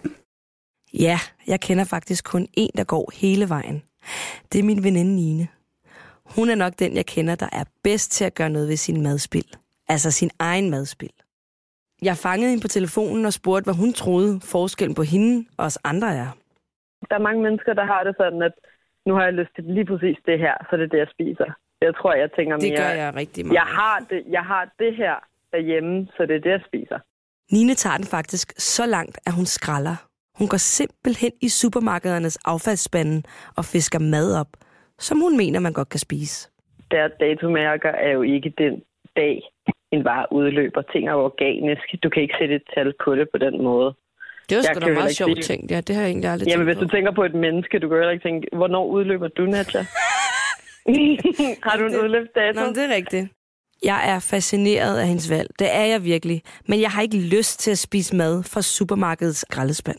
Ja, 0.99 1.19
jeg 1.47 1.61
kender 1.61 1.85
faktisk 1.85 2.25
kun 2.25 2.49
en, 2.53 2.71
der 2.77 2.85
går 2.85 3.12
hele 3.15 3.49
vejen. 3.49 3.83
Det 4.53 4.59
er 4.59 4.62
min 4.62 4.85
veninde 4.85 5.15
Nine. 5.15 5.49
Hun 6.25 6.51
er 6.51 6.55
nok 6.55 6.73
den, 6.79 6.97
jeg 6.97 7.06
kender, 7.06 7.35
der 7.35 7.49
er 7.53 7.65
bedst 7.83 8.11
til 8.12 8.25
at 8.25 8.35
gøre 8.35 8.51
noget 8.51 8.69
ved 8.69 8.77
sin 8.77 9.03
madspil. 9.03 9.47
Altså 9.89 10.11
sin 10.11 10.31
egen 10.39 10.71
madspil. 10.71 11.11
Jeg 12.03 12.17
fangede 12.17 12.51
hende 12.51 12.62
på 12.62 12.69
telefonen 12.69 13.27
og 13.27 13.33
spurgte, 13.33 13.65
hvad 13.65 13.75
hun 13.75 13.93
troede 13.93 14.41
forskellen 14.41 14.95
på 14.95 15.03
hende 15.03 15.45
og 15.56 15.67
os 15.67 15.79
andre 15.85 16.17
er 16.17 16.31
der 17.09 17.17
er 17.17 17.27
mange 17.29 17.43
mennesker, 17.43 17.73
der 17.75 17.87
har 17.93 18.05
det 18.05 18.15
sådan, 18.17 18.43
at 18.43 18.53
nu 19.06 19.15
har 19.15 19.25
jeg 19.25 19.33
lyst 19.33 19.51
til 19.55 19.65
lige 19.65 19.85
præcis 19.85 20.19
det 20.27 20.39
her, 20.39 20.55
så 20.71 20.77
det 20.77 20.85
er 20.85 20.93
det, 20.95 20.99
jeg 20.99 21.11
spiser. 21.17 21.51
Jeg 21.81 21.95
tror, 21.95 22.15
jeg 22.15 22.31
tænker 22.37 22.56
mere... 22.56 22.71
Det 22.71 22.79
gør 22.79 22.95
jeg 23.05 23.15
rigtig 23.15 23.47
meget. 23.47 23.55
Jeg 23.55 23.69
har 23.81 23.99
det, 24.11 24.23
jeg 24.37 24.45
har 24.53 24.65
det 24.79 24.97
her 24.97 25.15
derhjemme, 25.53 26.09
så 26.17 26.27
det 26.27 26.37
er 26.37 26.41
det, 26.41 26.51
jeg 26.51 26.62
spiser. 26.67 26.99
Nine 27.53 27.75
tager 27.75 27.97
den 27.97 28.06
faktisk 28.06 28.53
så 28.59 28.87
langt, 28.87 29.19
at 29.27 29.33
hun 29.33 29.47
skralder. 29.47 29.97
Hun 30.39 30.49
går 30.49 30.56
simpelthen 30.56 31.33
i 31.43 31.49
supermarkedernes 31.49 32.37
affaldsspanden 32.45 33.25
og 33.56 33.65
fisker 33.65 33.99
mad 33.99 34.41
op, 34.41 34.53
som 34.99 35.21
hun 35.21 35.37
mener, 35.37 35.61
man 35.61 35.73
godt 35.73 35.89
kan 35.89 36.01
spise. 36.01 36.51
Der 36.91 37.09
datomærker 37.09 37.89
er 37.91 38.11
jo 38.11 38.23
ikke 38.23 38.55
den 38.59 38.83
dag, 39.17 39.43
en 39.93 40.05
vare 40.05 40.27
udløber. 40.33 40.83
Ting 40.83 41.09
er 41.09 41.15
organisk. 41.15 42.03
Du 42.03 42.09
kan 42.09 42.23
ikke 42.23 42.35
sætte 42.41 42.55
et 42.55 42.62
tal 42.75 42.95
på 43.05 43.15
det 43.15 43.29
på 43.33 43.39
den 43.39 43.62
måde. 43.62 43.95
Det 44.49 44.56
var 44.56 44.62
sgu 44.62 44.81
da 44.81 44.93
meget 44.93 45.17
sjovt 45.17 45.43
tænkt, 45.43 45.70
ja. 45.70 45.81
Det 45.81 45.94
har 45.94 46.02
jeg 46.02 46.11
egentlig 46.11 46.31
aldrig 46.31 46.49
Jamen, 46.49 46.67
hvis 46.67 46.76
du 46.76 46.88
tænker 46.88 47.12
på 47.12 47.25
et 47.25 47.35
menneske, 47.35 47.79
du 47.79 47.88
kan 47.88 47.99
jo 47.99 48.08
ikke 48.08 48.29
tænke, 48.29 48.49
hvornår 48.52 48.87
udløber 48.87 49.29
du, 49.29 49.43
Nadja? 49.43 49.81
har 51.67 51.76
du 51.79 51.85
en 51.87 51.96
udløbsdato? 51.96 52.61
Nå, 52.61 52.67
det 52.67 52.85
er 52.85 52.94
rigtigt. 52.94 53.29
Jeg 53.85 54.11
er 54.11 54.19
fascineret 54.19 54.99
af 54.99 55.06
hendes 55.06 55.31
valg. 55.31 55.51
Det 55.58 55.74
er 55.74 55.84
jeg 55.84 56.05
virkelig. 56.05 56.43
Men 56.69 56.81
jeg 56.81 56.91
har 56.91 57.03
ikke 57.03 57.19
lyst 57.19 57.60
til 57.60 57.70
at 57.70 57.79
spise 57.79 58.17
mad 58.17 58.43
fra 58.43 58.63
supermarkedets 58.63 59.39
skraldespand. 59.39 59.98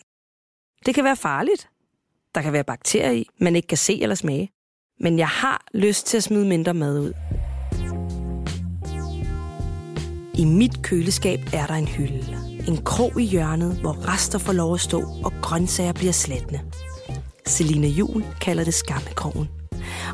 Det 0.85 0.95
kan 0.95 1.03
være 1.03 1.15
farligt. 1.15 1.69
Der 2.35 2.41
kan 2.41 2.53
være 2.53 2.63
bakterier 2.63 3.11
i, 3.11 3.27
man 3.39 3.55
ikke 3.55 3.67
kan 3.67 3.77
se 3.77 4.01
eller 4.01 4.15
smage. 4.15 4.49
Men 4.99 5.19
jeg 5.19 5.27
har 5.27 5.65
lyst 5.73 6.07
til 6.07 6.17
at 6.17 6.23
smide 6.23 6.47
mindre 6.47 6.73
mad 6.73 6.99
ud. 6.99 7.13
I 10.37 10.45
mit 10.45 10.83
køleskab 10.83 11.39
er 11.53 11.65
der 11.65 11.73
en 11.73 11.87
hylde. 11.87 12.44
En 12.67 12.77
krog 12.77 13.21
i 13.21 13.23
hjørnet, 13.23 13.77
hvor 13.81 14.13
rester 14.13 14.39
får 14.39 14.53
lov 14.53 14.73
at 14.73 14.79
stå, 14.79 14.99
og 15.25 15.33
grøntsager 15.41 15.93
bliver 15.93 16.11
slættende. 16.11 16.59
Selina 17.47 17.87
Jul 17.87 18.23
kalder 18.41 18.63
det 18.63 18.73
skammekrogen. 18.73 19.49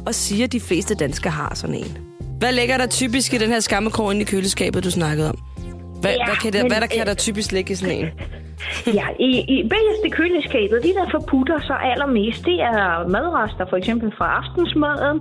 Og 0.05 0.15
siger, 0.15 0.45
at 0.45 0.51
de 0.51 0.59
fleste 0.59 0.95
danskere 0.95 1.33
har 1.33 1.55
sådan 1.55 1.75
en. 1.75 1.97
Hvad 2.39 2.53
ligger 2.53 2.77
der 2.77 2.87
typisk 2.87 3.33
i 3.33 3.37
den 3.37 3.49
her 3.49 3.59
skammekrog 3.59 4.15
i 4.15 4.23
køleskabet, 4.23 4.83
du 4.83 4.91
snakkede 4.91 5.29
om? 5.29 5.37
Hvad, 6.01 6.11
ja, 6.11 6.25
hvad, 6.25 6.35
kan 6.35 6.53
der, 6.53 6.63
men, 6.63 6.71
hvad 6.71 6.81
der 6.81 6.87
kan 6.87 7.07
der 7.07 7.13
typisk 7.13 7.51
ligge 7.51 7.71
i 7.73 7.75
sådan 7.75 7.97
en? 7.97 8.09
Ja, 8.99 9.07
i, 9.19 9.31
i 9.55 9.69
bagerste 9.69 10.09
køleskabet, 10.09 10.83
det 10.83 10.93
der 10.99 11.07
forputter 11.11 11.59
sig 11.59 11.79
allermest, 11.91 12.45
det 12.45 12.61
er 12.61 13.07
madrester, 13.07 13.65
for 13.69 13.77
eksempel 13.77 14.13
fra 14.17 14.27
aftensmaden. 14.39 15.17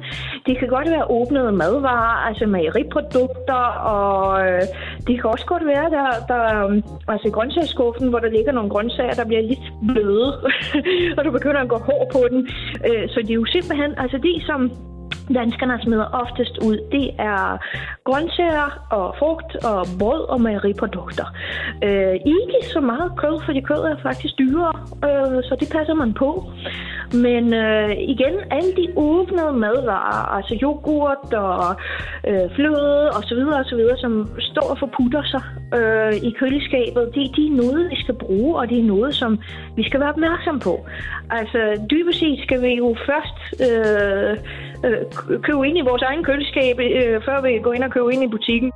Det 0.46 0.58
kan 0.58 0.68
godt 0.68 0.90
være 0.90 1.10
åbnede 1.10 1.52
madvarer, 1.52 2.26
altså 2.28 2.46
mejeriprodukter, 2.46 3.64
og 3.96 4.48
øh, 4.48 4.62
det 5.06 5.20
kan 5.20 5.30
også 5.30 5.46
godt 5.46 5.66
være, 5.66 5.90
der, 5.90 6.08
der 6.28 6.64
øhm, 6.64 6.82
altså 7.08 7.28
i 7.28 7.30
grøntsagsskuffen, 7.30 8.08
hvor 8.08 8.18
der 8.18 8.30
ligger 8.30 8.52
nogle 8.52 8.70
grøntsager, 8.70 9.14
der 9.14 9.24
bliver 9.24 9.42
lidt 9.42 9.66
bløde, 9.88 10.30
og 11.16 11.24
du 11.24 11.30
begynder 11.30 11.60
at 11.60 11.68
gå 11.68 11.78
hård 11.78 12.06
på 12.12 12.22
den. 12.30 12.48
Øh, 12.88 13.08
så 13.08 13.20
det 13.20 13.30
er 13.30 13.34
jo 13.34 13.46
simpelthen, 13.46 13.90
altså 13.96 14.18
det 14.18 14.42
som 14.46 14.70
danskerne 15.34 15.82
smider 15.82 16.08
oftest 16.22 16.58
ud, 16.68 16.76
det 16.92 17.10
er 17.18 17.58
grøntsager 18.04 18.86
og 18.90 19.14
frugt 19.18 19.64
og 19.64 19.86
brød 19.98 20.28
og 20.28 20.40
mejeriprodukter. 20.40 21.26
Øh, 21.84 22.14
ikke 22.14 22.58
så 22.72 22.80
meget 22.80 23.12
kød, 23.16 23.42
fordi 23.44 23.60
kød 23.60 23.82
er 23.92 23.96
faktisk 24.02 24.38
dyrere, 24.38 24.74
øh, 25.08 25.42
så 25.48 25.56
det 25.60 25.68
passer 25.72 25.94
man 25.94 26.14
på. 26.14 26.30
Men 27.12 27.54
øh, 27.54 27.90
igen, 27.98 28.34
alle 28.50 28.72
de 28.76 28.86
åbnede 28.96 29.52
madvarer, 29.52 30.36
altså 30.36 30.58
yoghurt 30.62 31.34
og 31.34 31.76
øh, 32.28 32.46
fløde 32.56 33.10
og 33.10 33.22
så 33.24 33.34
videre 33.34 33.58
og 33.58 33.64
så 33.64 33.76
videre, 33.76 33.98
som 33.98 34.30
står 34.38 34.70
og 34.70 34.78
forputter 34.78 35.22
sig 35.32 35.42
øh, 35.78 36.14
i 36.28 36.30
køleskabet, 36.30 37.10
det, 37.14 37.36
de 37.36 37.46
er 37.46 37.56
noget, 37.62 37.90
vi 37.90 37.96
skal 38.02 38.14
bruge, 38.14 38.56
og 38.56 38.68
det 38.68 38.78
er 38.78 38.82
noget, 38.82 39.14
som 39.14 39.38
vi 39.76 39.82
skal 39.82 40.00
være 40.00 40.08
opmærksom 40.08 40.58
på. 40.58 40.86
Altså, 41.30 41.86
dybest 41.90 42.18
set 42.18 42.40
skal 42.42 42.62
vi 42.62 42.74
jo 42.74 42.96
først 43.06 43.36
øh, 43.66 44.36
øh, 44.84 45.04
købe 45.46 45.68
ind 45.68 45.78
i 45.78 45.80
vores 45.80 46.02
egen 46.02 46.24
køleskab, 46.24 46.78
øh, 46.78 47.22
før 47.24 47.42
vi 47.42 47.58
går 47.62 47.72
ind 47.72 47.84
og 47.84 47.90
køber 47.90 48.10
ind 48.10 48.22
i 48.22 48.26
butikken. 48.26 48.72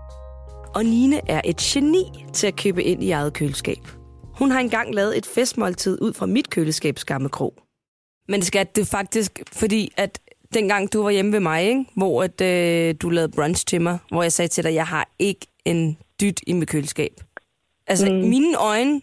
Og 0.75 0.85
Nine 0.85 1.21
er 1.31 1.41
et 1.45 1.57
geni 1.57 2.05
til 2.33 2.47
at 2.47 2.57
købe 2.57 2.83
ind 2.83 3.03
i 3.03 3.11
eget 3.11 3.33
køleskab. 3.33 3.79
Hun 4.39 4.51
har 4.51 4.61
engang 4.61 4.95
lavet 4.95 5.19
et 5.19 5.27
festmåltid 5.27 6.03
ud 6.03 6.13
fra 6.13 6.27
mit 6.27 6.51
køleskabs 6.51 7.05
gamle 7.05 7.29
krog. 7.29 7.55
Men 8.29 8.43
skat, 8.43 8.77
det 8.77 8.83
er 8.83 8.97
faktisk 8.97 9.43
fordi, 9.53 9.93
at 9.97 10.21
dengang 10.55 10.93
du 10.93 11.03
var 11.03 11.11
hjemme 11.11 11.33
ved 11.33 11.41
mig, 11.41 11.65
ikke? 11.65 11.85
hvor 11.97 12.23
at, 12.23 12.41
øh, 12.41 12.95
du 13.03 13.09
lavede 13.09 13.33
brunch 13.33 13.67
til 13.67 13.81
mig, 13.81 13.99
hvor 14.11 14.23
jeg 14.23 14.33
sagde 14.33 14.49
til 14.49 14.65
dig, 14.65 14.75
jeg 14.75 14.87
har 14.87 15.09
ikke 15.19 15.47
en 15.65 15.99
dyt 16.21 16.41
i 16.47 16.53
mit 16.53 16.69
køleskab. 16.69 17.13
Altså, 17.87 18.07
mm. 18.07 18.13
mine 18.13 18.57
øjne, 18.57 19.01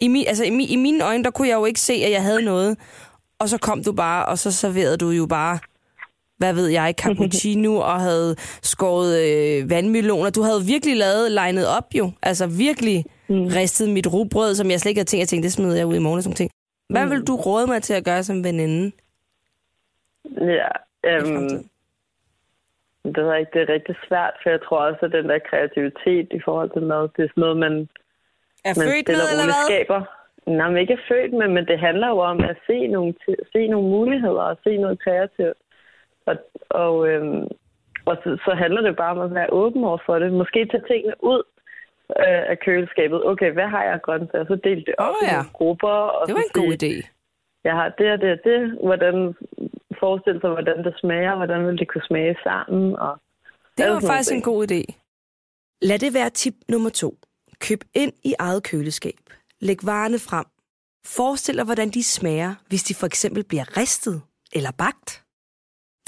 i, 0.00 0.08
mi, 0.08 0.24
altså, 0.24 0.44
i, 0.44 0.50
mi, 0.50 0.66
i 0.66 0.76
mine 0.76 1.04
øjne, 1.04 1.24
der 1.24 1.30
kunne 1.30 1.48
jeg 1.48 1.54
jo 1.54 1.64
ikke 1.64 1.80
se, 1.80 1.92
at 1.92 2.10
jeg 2.10 2.22
havde 2.22 2.42
noget. 2.42 2.78
Og 3.38 3.48
så 3.48 3.58
kom 3.58 3.84
du 3.84 3.92
bare, 3.92 4.26
og 4.26 4.38
så 4.38 4.52
serverede 4.52 4.96
du 4.96 5.10
jo 5.10 5.26
bare, 5.26 5.58
hvad 6.38 6.54
ved 6.54 6.68
jeg, 6.68 6.94
cappuccino, 7.02 7.72
og 7.90 8.00
havde 8.00 8.34
skåret 8.72 9.12
øh, 9.26 9.70
vandmeloner. 9.70 10.30
Du 10.30 10.42
havde 10.42 10.60
virkelig 10.74 10.96
lavet, 10.96 11.30
legnet 11.30 11.66
op 11.78 11.88
jo. 12.00 12.06
Altså 12.22 12.44
virkelig 12.66 13.04
mm. 13.28 13.46
ristet 13.58 13.88
mit 13.96 14.06
rugbrød, 14.14 14.54
som 14.54 14.70
jeg 14.70 14.80
slet 14.80 14.90
ikke 14.90 14.98
havde 14.98 15.10
tænkt. 15.10 15.20
Jeg 15.20 15.28
tænkte, 15.28 15.46
det 15.46 15.52
smider 15.52 15.76
jeg 15.76 15.86
ud 15.86 15.96
i 15.96 16.04
morgen 16.06 16.18
og 16.18 16.22
sådan 16.22 16.36
ting. 16.36 16.50
Hvad 16.88 17.06
vil 17.08 17.26
du 17.28 17.34
råde 17.36 17.66
mig 17.66 17.82
til 17.82 17.94
at 17.94 18.04
gøre 18.04 18.22
som 18.22 18.44
veninde? 18.44 18.92
Ja, 20.40 20.72
øhm, 21.10 21.68
det 23.04 23.18
er 23.18 23.34
ikke, 23.34 23.52
det 23.54 23.62
er 23.62 23.74
rigtig 23.76 23.96
svært, 24.08 24.34
for 24.42 24.50
jeg 24.50 24.60
tror 24.66 24.80
også, 24.88 25.02
at 25.06 25.12
den 25.12 25.28
der 25.28 25.38
kreativitet 25.50 26.28
i 26.38 26.40
forhold 26.44 26.70
til 26.70 26.82
mad, 26.82 27.02
det 27.16 27.22
er 27.24 27.30
sådan 27.32 27.44
noget, 27.46 27.56
man, 27.56 27.74
Er 28.68 28.74
man 28.80 28.86
født 28.88 29.08
med, 29.08 29.24
eller 29.32 29.46
hvad? 29.50 29.64
skaber. 29.70 30.00
Nej, 30.58 30.68
men 30.70 30.78
ikke 30.78 30.96
er 31.00 31.06
født 31.08 31.32
med, 31.40 31.48
men 31.56 31.64
det 31.70 31.78
handler 31.86 32.08
jo 32.08 32.18
om 32.18 32.38
at 32.50 32.56
se 32.66 32.86
nogle, 32.86 33.14
se 33.52 33.60
nogle 33.72 33.88
muligheder 33.96 34.44
og 34.50 34.56
se 34.64 34.76
noget 34.76 34.98
kreativt. 35.04 35.58
Og, 36.26 36.36
og, 36.70 37.08
øhm, 37.08 37.42
og 38.04 38.16
så, 38.22 38.30
så 38.44 38.54
handler 38.62 38.80
det 38.80 38.96
bare 38.96 39.10
om 39.16 39.20
at 39.20 39.34
være 39.34 39.52
åben 39.52 39.84
over 39.84 39.98
for 40.06 40.18
det. 40.18 40.32
Måske 40.32 40.66
tage 40.66 40.84
tingene 40.90 41.14
ud 41.32 41.42
øh, 42.10 42.42
af 42.52 42.58
køleskabet. 42.64 43.26
Okay, 43.26 43.52
hvad 43.52 43.68
har 43.68 43.82
jeg 43.84 43.92
af 43.92 44.02
grøntsager? 44.02 44.46
Så 44.46 44.56
del 44.64 44.86
det 44.86 44.94
op 44.98 45.14
i 45.22 45.26
ja. 45.26 45.32
nogle 45.32 45.50
grupper. 45.52 45.88
Og 45.88 46.26
Det 46.26 46.34
var 46.34 46.40
en 46.40 46.62
god 46.62 46.72
idé. 46.82 46.92
Jeg 47.64 47.74
har 47.74 47.88
det 47.98 48.12
og 48.12 48.18
det 48.20 48.30
og 48.32 48.38
det. 48.44 48.60
Hvordan 48.88 49.34
forestille 50.00 50.40
sig, 50.40 50.50
hvordan 50.50 50.84
det 50.84 50.94
smager? 51.00 51.36
Hvordan 51.36 51.66
vil 51.66 51.78
det 51.78 51.88
kunne 51.88 52.06
smage 52.10 52.36
sammen? 52.42 52.96
Og 52.96 53.18
Det 53.78 53.86
var 53.90 54.00
faktisk 54.00 54.30
en 54.30 54.36
ting. 54.36 54.44
god 54.44 54.70
idé. 54.70 54.82
Lad 55.82 55.98
det 55.98 56.14
være 56.14 56.30
tip 56.30 56.54
nummer 56.68 56.90
to. 56.90 57.18
Køb 57.60 57.80
ind 57.94 58.12
i 58.24 58.34
eget 58.38 58.62
køleskab. 58.62 59.18
Læg 59.60 59.76
varerne 59.82 60.18
frem. 60.18 60.44
Forestil 61.06 61.56
dig, 61.56 61.64
hvordan 61.64 61.90
de 61.90 62.04
smager, 62.04 62.54
hvis 62.68 62.82
de 62.82 62.94
for 62.94 63.06
eksempel 63.06 63.44
bliver 63.44 63.76
ristet 63.76 64.22
eller 64.52 64.70
bagt. 64.78 65.23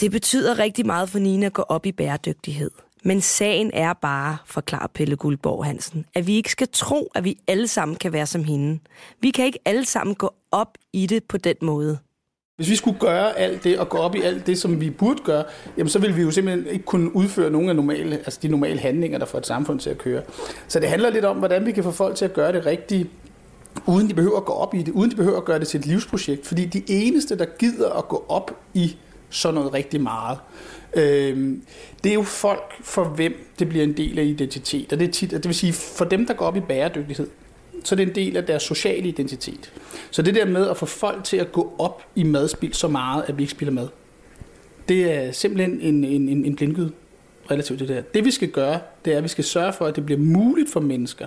Det 0.00 0.10
betyder 0.10 0.58
rigtig 0.58 0.86
meget 0.86 1.08
for 1.08 1.18
Nina 1.18 1.46
at 1.46 1.52
gå 1.52 1.62
op 1.62 1.86
i 1.86 1.92
bæredygtighed. 1.92 2.70
Men 3.04 3.20
sagen 3.20 3.70
er 3.74 3.92
bare, 3.92 4.36
forklarer 4.46 4.86
Pelle 4.94 5.16
Guldborg 5.16 5.64
Hansen, 5.64 6.06
at 6.14 6.26
vi 6.26 6.34
ikke 6.34 6.50
skal 6.50 6.68
tro, 6.72 7.10
at 7.14 7.24
vi 7.24 7.38
alle 7.48 7.68
sammen 7.68 7.96
kan 7.96 8.12
være 8.12 8.26
som 8.26 8.44
hende. 8.44 8.78
Vi 9.20 9.30
kan 9.30 9.44
ikke 9.44 9.58
alle 9.64 9.84
sammen 9.84 10.14
gå 10.14 10.30
op 10.50 10.78
i 10.92 11.06
det 11.06 11.24
på 11.24 11.36
den 11.36 11.56
måde. 11.62 11.98
Hvis 12.56 12.70
vi 12.70 12.76
skulle 12.76 12.98
gøre 12.98 13.38
alt 13.38 13.64
det 13.64 13.78
og 13.78 13.88
gå 13.88 13.98
op 13.98 14.14
i 14.14 14.22
alt 14.22 14.46
det, 14.46 14.58
som 14.58 14.80
vi 14.80 14.90
burde 14.90 15.22
gøre, 15.24 15.44
jamen 15.78 15.88
så 15.88 15.98
ville 15.98 16.16
vi 16.16 16.22
jo 16.22 16.30
simpelthen 16.30 16.66
ikke 16.66 16.84
kunne 16.84 17.16
udføre 17.16 17.50
nogle 17.50 17.68
af 17.70 17.76
normale, 17.76 18.16
altså 18.16 18.38
de 18.42 18.48
normale 18.48 18.78
handlinger, 18.78 19.18
der 19.18 19.26
får 19.26 19.38
et 19.38 19.46
samfund 19.46 19.80
til 19.80 19.90
at 19.90 19.98
køre. 19.98 20.22
Så 20.68 20.80
det 20.80 20.88
handler 20.88 21.10
lidt 21.10 21.24
om, 21.24 21.36
hvordan 21.36 21.66
vi 21.66 21.72
kan 21.72 21.84
få 21.84 21.90
folk 21.90 22.16
til 22.16 22.24
at 22.24 22.32
gøre 22.32 22.52
det 22.52 22.66
rigtige, 22.66 23.10
uden 23.86 24.08
de 24.08 24.14
behøver 24.14 24.36
at 24.36 24.44
gå 24.44 24.52
op 24.52 24.74
i 24.74 24.82
det, 24.82 24.92
uden 24.92 25.10
de 25.10 25.16
behøver 25.16 25.36
at 25.36 25.44
gøre 25.44 25.58
det 25.58 25.68
til 25.68 25.80
et 25.80 25.86
livsprojekt. 25.86 26.46
Fordi 26.46 26.64
de 26.64 26.82
eneste, 26.88 27.38
der 27.38 27.46
gider 27.58 27.90
at 27.90 28.08
gå 28.08 28.24
op 28.28 28.50
i 28.74 28.96
sådan 29.30 29.54
noget 29.54 29.72
rigtig 29.72 30.00
meget, 30.00 30.38
øh, 30.96 31.56
det 32.04 32.10
er 32.10 32.14
jo 32.14 32.22
folk, 32.22 32.72
for 32.80 33.04
hvem 33.04 33.52
det 33.58 33.68
bliver 33.68 33.84
en 33.84 33.96
del 33.96 34.18
af 34.18 34.24
identitet. 34.24 34.92
Og 34.92 34.98
det, 34.98 35.08
er 35.08 35.12
tit, 35.12 35.30
det 35.30 35.46
vil 35.46 35.54
sige, 35.54 35.72
for 35.72 36.04
dem, 36.04 36.26
der 36.26 36.34
går 36.34 36.46
op 36.46 36.56
i 36.56 36.60
bæredygtighed, 36.60 37.28
så 37.84 37.94
det 37.94 38.02
er 38.02 38.06
det 38.06 38.20
en 38.20 38.26
del 38.26 38.36
af 38.36 38.44
deres 38.44 38.62
sociale 38.62 39.08
identitet. 39.08 39.72
Så 40.10 40.22
det 40.22 40.34
der 40.34 40.46
med 40.46 40.68
at 40.68 40.76
få 40.76 40.86
folk 40.86 41.24
til 41.24 41.36
at 41.36 41.52
gå 41.52 41.74
op 41.78 42.02
i 42.14 42.22
madspil 42.22 42.74
så 42.74 42.88
meget, 42.88 43.24
at 43.28 43.38
vi 43.38 43.42
ikke 43.42 43.50
spiller 43.50 43.72
mad, 43.72 43.88
det 44.88 45.12
er 45.12 45.32
simpelthen 45.32 45.80
en, 45.80 46.04
en, 46.04 46.28
en, 46.28 46.44
en 46.44 46.56
blindgyde 46.56 46.92
relativt 47.50 47.78
til 47.78 47.88
det 47.88 47.96
her. 47.96 48.02
Det 48.02 48.24
vi 48.24 48.30
skal 48.30 48.48
gøre, 48.48 48.80
det 49.04 49.12
er, 49.12 49.16
at 49.16 49.22
vi 49.22 49.28
skal 49.28 49.44
sørge 49.44 49.72
for, 49.72 49.86
at 49.86 49.96
det 49.96 50.06
bliver 50.06 50.20
muligt 50.20 50.70
for 50.70 50.80
mennesker 50.80 51.26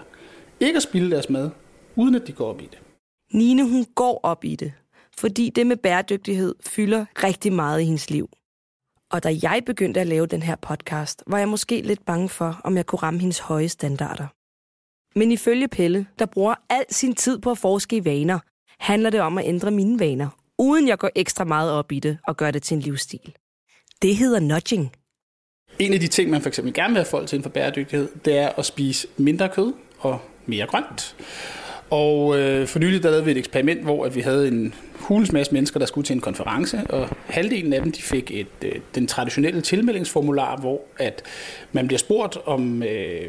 ikke 0.59 0.77
at 0.77 0.83
spille 0.83 1.11
deres 1.11 1.29
mad, 1.29 1.49
uden 1.95 2.15
at 2.15 2.27
de 2.27 2.31
går 2.31 2.49
op 2.49 2.61
i 2.61 2.65
det. 2.71 2.79
Nine, 3.33 3.69
hun 3.69 3.85
går 3.95 4.19
op 4.23 4.45
i 4.45 4.55
det, 4.55 4.73
fordi 5.19 5.49
det 5.49 5.67
med 5.67 5.77
bæredygtighed 5.77 6.55
fylder 6.65 7.05
rigtig 7.23 7.53
meget 7.53 7.81
i 7.81 7.85
hendes 7.85 8.09
liv. 8.09 8.29
Og 9.11 9.23
da 9.23 9.35
jeg 9.43 9.61
begyndte 9.65 9.99
at 9.99 10.07
lave 10.07 10.25
den 10.25 10.43
her 10.43 10.55
podcast, 10.55 11.23
var 11.27 11.37
jeg 11.37 11.49
måske 11.49 11.81
lidt 11.81 12.05
bange 12.05 12.29
for, 12.29 12.61
om 12.63 12.77
jeg 12.77 12.85
kunne 12.85 12.99
ramme 12.99 13.19
hendes 13.19 13.39
høje 13.39 13.69
standarder. 13.69 14.27
Men 15.19 15.31
ifølge 15.31 15.67
Pelle, 15.67 16.07
der 16.19 16.25
bruger 16.25 16.55
al 16.69 16.85
sin 16.89 17.15
tid 17.15 17.39
på 17.39 17.51
at 17.51 17.57
forske 17.57 17.95
i 17.95 18.05
vaner, 18.05 18.39
handler 18.79 19.09
det 19.09 19.21
om 19.21 19.37
at 19.37 19.45
ændre 19.47 19.71
mine 19.71 19.99
vaner, 19.99 20.29
uden 20.57 20.87
jeg 20.87 20.97
går 20.97 21.09
ekstra 21.15 21.43
meget 21.43 21.71
op 21.71 21.91
i 21.91 21.99
det 21.99 22.17
og 22.27 22.37
gør 22.37 22.51
det 22.51 22.63
til 22.63 22.75
en 22.75 22.81
livsstil. 22.81 23.35
Det 24.01 24.15
hedder 24.15 24.39
nudging. 24.39 24.91
En 25.79 25.93
af 25.93 25.99
de 25.99 26.07
ting, 26.07 26.29
man 26.29 26.41
for 26.41 26.47
eksempel 26.47 26.73
gerne 26.73 26.93
vil 26.93 26.97
have 26.97 27.09
folk 27.09 27.27
til 27.27 27.35
inden 27.35 27.43
for 27.43 27.53
bæredygtighed, 27.53 28.09
det 28.25 28.37
er 28.37 28.49
at 28.49 28.65
spise 28.65 29.07
mindre 29.17 29.49
kød 29.49 29.73
og 29.99 30.19
mere 30.45 30.67
grønt. 30.67 31.15
Og 31.89 32.39
øh, 32.39 32.67
for 32.67 32.79
nylig 32.79 33.03
der 33.03 33.09
lavede 33.09 33.25
vi 33.25 33.31
et 33.31 33.37
eksperiment, 33.37 33.81
hvor 33.81 34.05
at 34.05 34.15
vi 34.15 34.21
havde 34.21 34.47
en 34.47 34.73
hulens 34.93 35.31
masse 35.31 35.53
mennesker, 35.53 35.79
der 35.79 35.85
skulle 35.85 36.05
til 36.05 36.13
en 36.13 36.21
konference, 36.21 36.81
og 36.89 37.09
halvdelen 37.25 37.73
af 37.73 37.81
dem 37.81 37.91
de 37.91 38.01
fik 38.01 38.31
et, 38.31 38.47
øh, 38.65 38.71
den 38.95 39.07
traditionelle 39.07 39.61
tilmeldingsformular, 39.61 40.57
hvor 40.57 40.81
at 40.97 41.21
man 41.71 41.87
bliver 41.87 41.99
spurgt 41.99 42.37
om, 42.45 42.83
øh, 42.83 43.21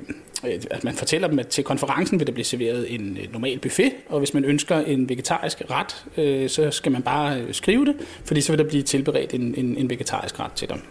øh, 0.46 0.60
at 0.70 0.84
man 0.84 0.94
fortæller 0.94 1.28
dem, 1.28 1.38
at 1.38 1.48
til 1.48 1.64
konferencen 1.64 2.18
vil 2.18 2.26
der 2.26 2.32
blive 2.32 2.44
serveret 2.44 2.94
en 2.94 3.18
øh, 3.20 3.32
normal 3.32 3.58
buffet, 3.58 3.92
og 4.08 4.18
hvis 4.18 4.34
man 4.34 4.44
ønsker 4.44 4.76
en 4.76 5.08
vegetarisk 5.08 5.62
ret, 5.70 6.04
øh, 6.24 6.48
så 6.48 6.70
skal 6.70 6.92
man 6.92 7.02
bare 7.02 7.40
øh, 7.40 7.54
skrive 7.54 7.84
det, 7.84 7.94
fordi 8.24 8.40
så 8.40 8.52
vil 8.52 8.58
der 8.58 8.68
blive 8.68 8.82
tilberedt 8.82 9.34
en, 9.34 9.54
en, 9.56 9.76
en 9.76 9.90
vegetarisk 9.90 10.40
ret 10.40 10.52
til 10.52 10.68
dem 10.68 10.82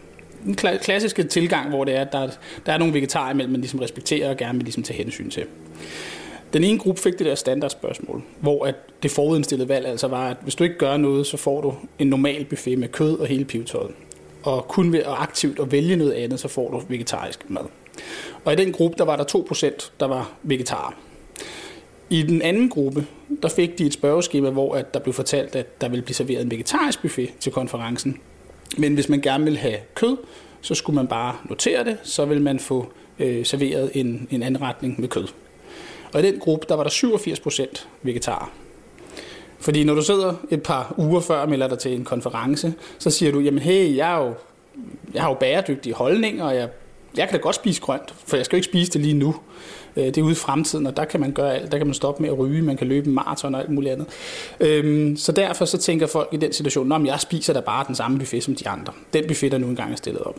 den 0.46 0.58
kla- 0.62 0.78
klassiske 0.78 1.24
tilgang, 1.24 1.70
hvor 1.70 1.84
det 1.84 1.96
er, 1.96 2.02
at 2.02 2.12
der, 2.12 2.30
der 2.66 2.74
er 2.74 2.78
nogle 2.78 2.94
vegetarer 2.94 3.32
imellem, 3.32 3.52
man 3.52 3.62
ligesom 3.62 3.80
respekterer 3.80 4.30
og 4.30 4.38
gerne 4.38 4.58
vil 4.58 4.64
ligesom 4.64 4.84
tage 4.84 4.98
hensyn 4.98 5.30
til. 5.30 5.46
Den 6.54 6.64
ene 6.64 6.80
gruppe 6.80 7.02
fik 7.02 7.20
det 7.20 7.26
der 7.26 7.36
standardspørgsmål, 7.36 8.24
hvor 8.40 8.66
at 8.66 8.76
det 9.04 9.12
forudindstillede 9.12 9.70
valg 9.70 9.86
altså 9.86 10.08
var, 10.08 10.30
at 10.30 10.38
hvis 10.42 10.56
du 10.56 10.64
ikke 10.64 10.78
gør 10.78 10.98
noget, 10.98 11.28
så 11.28 11.38
får 11.38 11.62
du 11.62 11.74
en 12.00 12.08
normal 12.08 12.46
buffet 12.46 12.80
med 12.80 12.88
kød 12.88 13.20
og 13.20 13.28
hele 13.28 13.46
pivetøjet. 13.46 13.92
Og 14.44 14.68
kun 14.68 14.94
ved 14.94 15.00
at 15.00 15.16
aktivt 15.18 15.60
at 15.60 15.72
vælge 15.72 15.96
noget 15.96 16.12
andet, 16.12 16.40
så 16.40 16.48
får 16.48 16.70
du 16.72 16.82
vegetarisk 16.88 17.50
mad. 17.50 17.64
Og 18.46 18.54
i 18.54 18.56
den 18.56 18.72
gruppe, 18.72 18.98
der 18.98 19.06
var 19.06 19.16
der 19.16 19.24
2%, 19.24 19.92
der 20.00 20.06
var 20.06 20.32
vegetarer. 20.44 20.94
I 22.10 22.24
den 22.24 22.42
anden 22.42 22.70
gruppe, 22.70 23.08
der 23.42 23.50
fik 23.50 23.78
de 23.78 23.86
et 23.86 23.94
spørgeskema, 23.94 24.50
hvor 24.50 24.76
at 24.76 24.94
der 24.94 25.00
blev 25.00 25.14
fortalt, 25.14 25.56
at 25.56 25.82
der 25.82 25.90
ville 25.90 26.04
blive 26.04 26.16
serveret 26.16 26.42
en 26.42 26.52
vegetarisk 26.52 27.02
buffet 27.02 27.30
til 27.40 27.52
konferencen. 27.52 28.18
Men 28.78 28.94
hvis 28.94 29.10
man 29.10 29.22
gerne 29.22 29.44
vil 29.44 29.58
have 29.58 29.78
kød, 29.96 30.18
så 30.62 30.76
skulle 30.76 30.96
man 30.96 31.08
bare 31.08 31.36
notere 31.50 31.84
det, 31.84 31.98
så 32.04 32.26
vil 32.26 32.42
man 32.42 32.60
få 32.60 32.92
øh, 33.20 33.46
serveret 33.46 33.92
en, 33.94 34.28
en 34.32 34.44
anretning 34.44 35.02
med 35.02 35.08
kød. 35.08 35.28
Og 36.14 36.20
i 36.20 36.24
den 36.24 36.40
gruppe, 36.40 36.66
der 36.70 36.76
var 36.76 36.84
der 36.84 36.90
87 36.90 37.40
procent 37.40 37.88
vegetarer. 38.04 38.52
Fordi 39.60 39.84
når 39.84 39.94
du 39.94 40.02
sidder 40.02 40.34
et 40.50 40.64
par 40.64 40.94
uger 40.98 41.22
før 41.22 41.40
og 41.40 41.50
melder 41.50 41.68
dig 41.68 41.80
til 41.80 41.94
en 41.94 42.04
konference, 42.04 42.74
så 43.00 43.10
siger 43.10 43.32
du, 43.32 43.40
jamen 43.40 43.60
hey, 43.60 43.96
jeg, 43.96 44.14
er 44.14 44.26
jo, 44.26 44.34
jeg 45.14 45.22
har 45.22 45.30
jo 45.30 45.36
bæredygtige 45.36 45.94
holdninger, 45.94 46.46
og 46.46 46.56
jeg, 46.56 46.70
jeg 47.18 47.28
kan 47.28 47.38
da 47.38 47.42
godt 47.42 47.56
spise 47.56 47.82
grønt, 47.82 48.14
for 48.26 48.36
jeg 48.36 48.46
skal 48.46 48.56
jo 48.56 48.58
ikke 48.58 48.66
spise 48.66 48.92
det 48.92 49.02
lige 49.02 49.14
nu. 49.14 49.36
Øh, 49.96 50.06
det 50.06 50.18
er 50.18 50.22
ude 50.22 50.32
i 50.32 50.36
fremtiden, 50.36 50.88
og 50.88 50.98
der 50.98 51.06
kan 51.06 51.20
man 51.20 51.32
gøre 51.32 51.56
alt. 51.56 51.72
Der 51.72 51.78
kan 51.78 51.88
man 51.88 51.94
stoppe 51.94 52.24
med 52.24 52.30
at 52.30 52.40
ryge, 52.40 52.62
man 52.62 52.78
kan 52.78 52.88
løbe 52.88 53.08
en 53.08 53.14
maraton 53.14 53.56
og 53.56 53.62
alt 53.62 53.70
muligt 53.70 53.94
andet. 53.94 54.08
Øhm, 54.60 55.18
så 55.18 55.32
derfor 55.32 55.66
så 55.66 55.78
tænker 55.78 56.08
folk 56.08 56.30
i 56.32 56.38
den 56.38 56.54
situation, 56.54 56.92
at 56.92 57.06
jeg 57.06 57.20
spiser 57.20 57.54
da 57.54 57.60
bare 57.60 57.86
den 57.88 57.96
samme 57.96 58.20
buffet 58.20 58.44
som 58.44 58.56
de 58.56 58.70
andre. 58.70 58.94
Den 59.14 59.28
buffet, 59.28 59.52
der 59.52 59.58
nu 59.58 59.68
engang 59.68 59.92
er 59.92 59.96
stillet 59.96 60.22
op. 60.22 60.36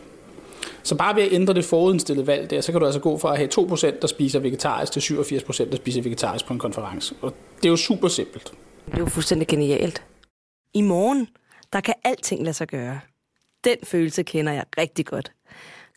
Så 0.83 0.95
bare 0.95 1.15
ved 1.15 1.23
at 1.23 1.33
ændre 1.33 1.53
det 1.53 1.65
forudindstillede 1.65 2.27
valg 2.27 2.49
der, 2.49 2.61
så 2.61 2.71
kan 2.71 2.81
du 2.81 2.85
altså 2.85 3.01
gå 3.01 3.17
fra 3.17 3.31
at 3.31 3.37
have 3.37 3.49
2%, 3.93 3.99
der 4.01 4.07
spiser 4.07 4.39
vegetarisk, 4.39 4.91
til 4.91 4.99
87%, 4.99 5.69
der 5.69 5.75
spiser 5.75 6.01
vegetarisk 6.01 6.45
på 6.45 6.53
en 6.53 6.59
konference. 6.59 7.15
Og 7.21 7.33
det 7.57 7.65
er 7.65 7.69
jo 7.69 7.77
super 7.77 8.07
simpelt. 8.07 8.53
Det 8.85 8.93
er 8.93 8.99
jo 8.99 9.05
fuldstændig 9.05 9.47
genialt. 9.47 10.03
I 10.73 10.81
morgen, 10.81 11.27
der 11.73 11.81
kan 11.81 11.93
alting 12.03 12.43
lade 12.43 12.53
sig 12.53 12.67
gøre. 12.67 12.99
Den 13.63 13.77
følelse 13.83 14.23
kender 14.23 14.53
jeg 14.53 14.65
rigtig 14.77 15.05
godt. 15.05 15.31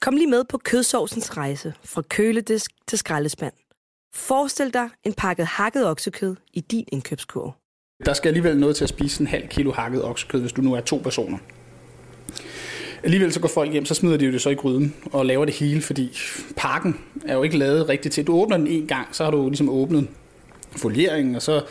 Kom 0.01 0.17
lige 0.17 0.27
med 0.27 0.45
på 0.45 0.59
kødsovsens 0.59 1.37
rejse 1.37 1.75
fra 1.85 2.03
køledisk 2.03 2.71
til 2.87 2.99
skraldespand. 2.99 3.53
Forestil 4.15 4.75
dig 4.75 4.89
en 5.05 5.13
pakket 5.13 5.47
hakket 5.47 5.87
oksekød 5.87 6.37
i 6.53 6.61
din 6.61 6.85
indkøbskurv. 6.93 7.53
Der 8.05 8.13
skal 8.13 8.29
alligevel 8.29 8.59
noget 8.59 8.77
til 8.77 8.85
at 8.85 8.89
spise 8.89 9.21
en 9.21 9.27
halv 9.27 9.49
kilo 9.49 9.73
hakket 9.73 10.05
oksekød, 10.05 10.41
hvis 10.41 10.53
du 10.53 10.63
nu 10.63 10.75
er 10.75 10.81
to 10.81 10.97
personer. 10.97 11.39
Alligevel 13.05 13.33
så 13.33 13.41
går 13.41 13.49
folk 13.49 13.73
hjem, 13.73 13.85
så 13.85 13.95
smider 13.95 14.17
de 14.17 14.27
jo 14.27 14.33
det 14.33 14.43
så 14.43 14.51
i 14.51 14.55
gryden 14.55 14.95
og 15.13 15.27
laver 15.27 15.45
det 15.45 15.55
hele, 15.55 15.81
fordi 15.83 16.19
pakken 16.57 16.97
er 17.27 17.35
jo 17.35 17.43
ikke 17.43 17.59
lavet 17.59 17.89
rigtigt 17.89 18.15
til. 18.15 18.27
Du 18.27 18.35
åbner 18.35 18.57
den 18.57 18.67
en 18.67 18.87
gang, 18.87 19.09
så 19.13 19.25
har 19.25 19.31
du 19.31 19.49
ligesom 19.49 19.69
åbnet 19.69 20.09
folieringen, 20.77 21.35
og 21.35 21.43
så 21.43 21.63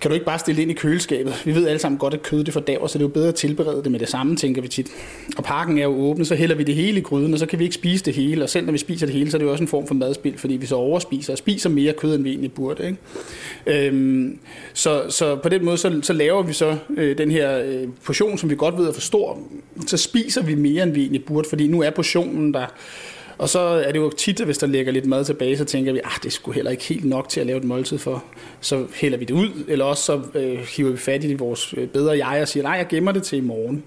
kan 0.00 0.10
du 0.10 0.14
ikke 0.14 0.26
bare 0.26 0.38
stille 0.38 0.56
det 0.56 0.62
ind 0.62 0.70
i 0.70 0.74
køleskabet. 0.74 1.42
Vi 1.44 1.54
ved 1.54 1.68
alle 1.68 1.78
sammen 1.78 1.98
godt, 1.98 2.14
at 2.14 2.22
kød 2.22 2.44
det 2.44 2.52
fordaver, 2.52 2.86
så 2.86 2.98
det 2.98 3.04
er 3.04 3.08
jo 3.08 3.12
bedre 3.12 3.28
at 3.28 3.34
tilberede 3.34 3.82
det 3.82 3.92
med 3.92 4.00
det 4.00 4.08
samme, 4.08 4.36
tænker 4.36 4.62
vi 4.62 4.68
tit. 4.68 4.86
Og 5.36 5.44
pakken 5.44 5.78
er 5.78 5.82
jo 5.82 5.90
åben, 5.90 6.24
så 6.24 6.34
hælder 6.34 6.54
vi 6.54 6.62
det 6.62 6.74
hele 6.74 6.98
i 6.98 7.02
gryden, 7.02 7.32
og 7.32 7.38
så 7.38 7.46
kan 7.46 7.58
vi 7.58 7.64
ikke 7.64 7.74
spise 7.74 8.04
det 8.04 8.14
hele. 8.14 8.42
Og 8.42 8.48
selv 8.48 8.66
når 8.66 8.72
vi 8.72 8.78
spiser 8.78 9.06
det 9.06 9.14
hele, 9.14 9.30
så 9.30 9.36
er 9.36 9.38
det 9.38 9.46
jo 9.46 9.52
også 9.52 9.64
en 9.64 9.68
form 9.68 9.86
for 9.86 9.94
madspil, 9.94 10.38
fordi 10.38 10.54
vi 10.54 10.66
så 10.66 10.74
overspiser 10.74 11.32
og 11.32 11.38
spiser 11.38 11.70
mere 11.70 11.92
kød, 11.92 12.14
end 12.14 12.22
vi 12.22 12.30
egentlig 12.30 12.52
burde. 12.52 12.86
Ikke? 12.86 13.86
Øhm, 13.86 14.38
så, 14.72 15.02
så 15.08 15.36
på 15.36 15.48
den 15.48 15.64
måde, 15.64 15.76
så, 15.76 16.00
så 16.02 16.12
laver 16.12 16.42
vi 16.42 16.52
så 16.52 16.76
øh, 16.96 17.18
den 17.18 17.30
her 17.30 17.58
øh, 17.58 17.88
portion, 18.04 18.38
som 18.38 18.50
vi 18.50 18.54
godt 18.54 18.78
ved 18.78 18.88
er 18.88 18.92
for 18.92 19.00
stor. 19.00 19.38
Så 19.86 19.96
spiser 19.96 20.42
vi 20.42 20.54
mere, 20.54 20.82
end 20.82 20.92
vi 20.92 21.00
egentlig 21.00 21.24
burde, 21.24 21.48
fordi 21.48 21.66
nu 21.66 21.82
er 21.82 21.90
portionen 21.90 22.54
der 22.54 22.66
og 23.40 23.48
så 23.48 23.58
er 23.58 23.92
det 23.92 23.98
jo 23.98 24.10
tit, 24.10 24.40
at 24.40 24.46
hvis 24.46 24.58
der 24.58 24.66
ligger 24.66 24.92
lidt 24.92 25.06
mad 25.06 25.24
tilbage, 25.24 25.56
så 25.56 25.64
tænker 25.64 25.92
vi, 25.92 25.98
at 25.98 26.04
ah, 26.04 26.22
det 26.22 26.32
skulle 26.32 26.54
heller 26.54 26.70
ikke 26.70 26.84
helt 26.84 27.04
nok 27.04 27.28
til 27.28 27.40
at 27.40 27.46
lave 27.46 27.58
et 27.58 27.64
måltid 27.64 27.98
for. 27.98 28.24
Så 28.60 28.86
hælder 28.94 29.18
vi 29.18 29.24
det 29.24 29.34
ud, 29.34 29.48
eller 29.68 29.84
også 29.84 30.02
så 30.02 30.22
øh, 30.34 30.58
hiver 30.58 30.90
vi 30.90 30.96
fat 30.96 31.24
i 31.24 31.28
det, 31.28 31.40
vores 31.40 31.74
øh, 31.76 31.88
bedre 31.88 32.26
jeg 32.26 32.42
og 32.42 32.48
siger, 32.48 32.62
nej, 32.62 32.72
jeg 32.72 32.86
gemmer 32.88 33.12
det 33.12 33.22
til 33.22 33.38
i 33.38 33.40
morgen. 33.40 33.82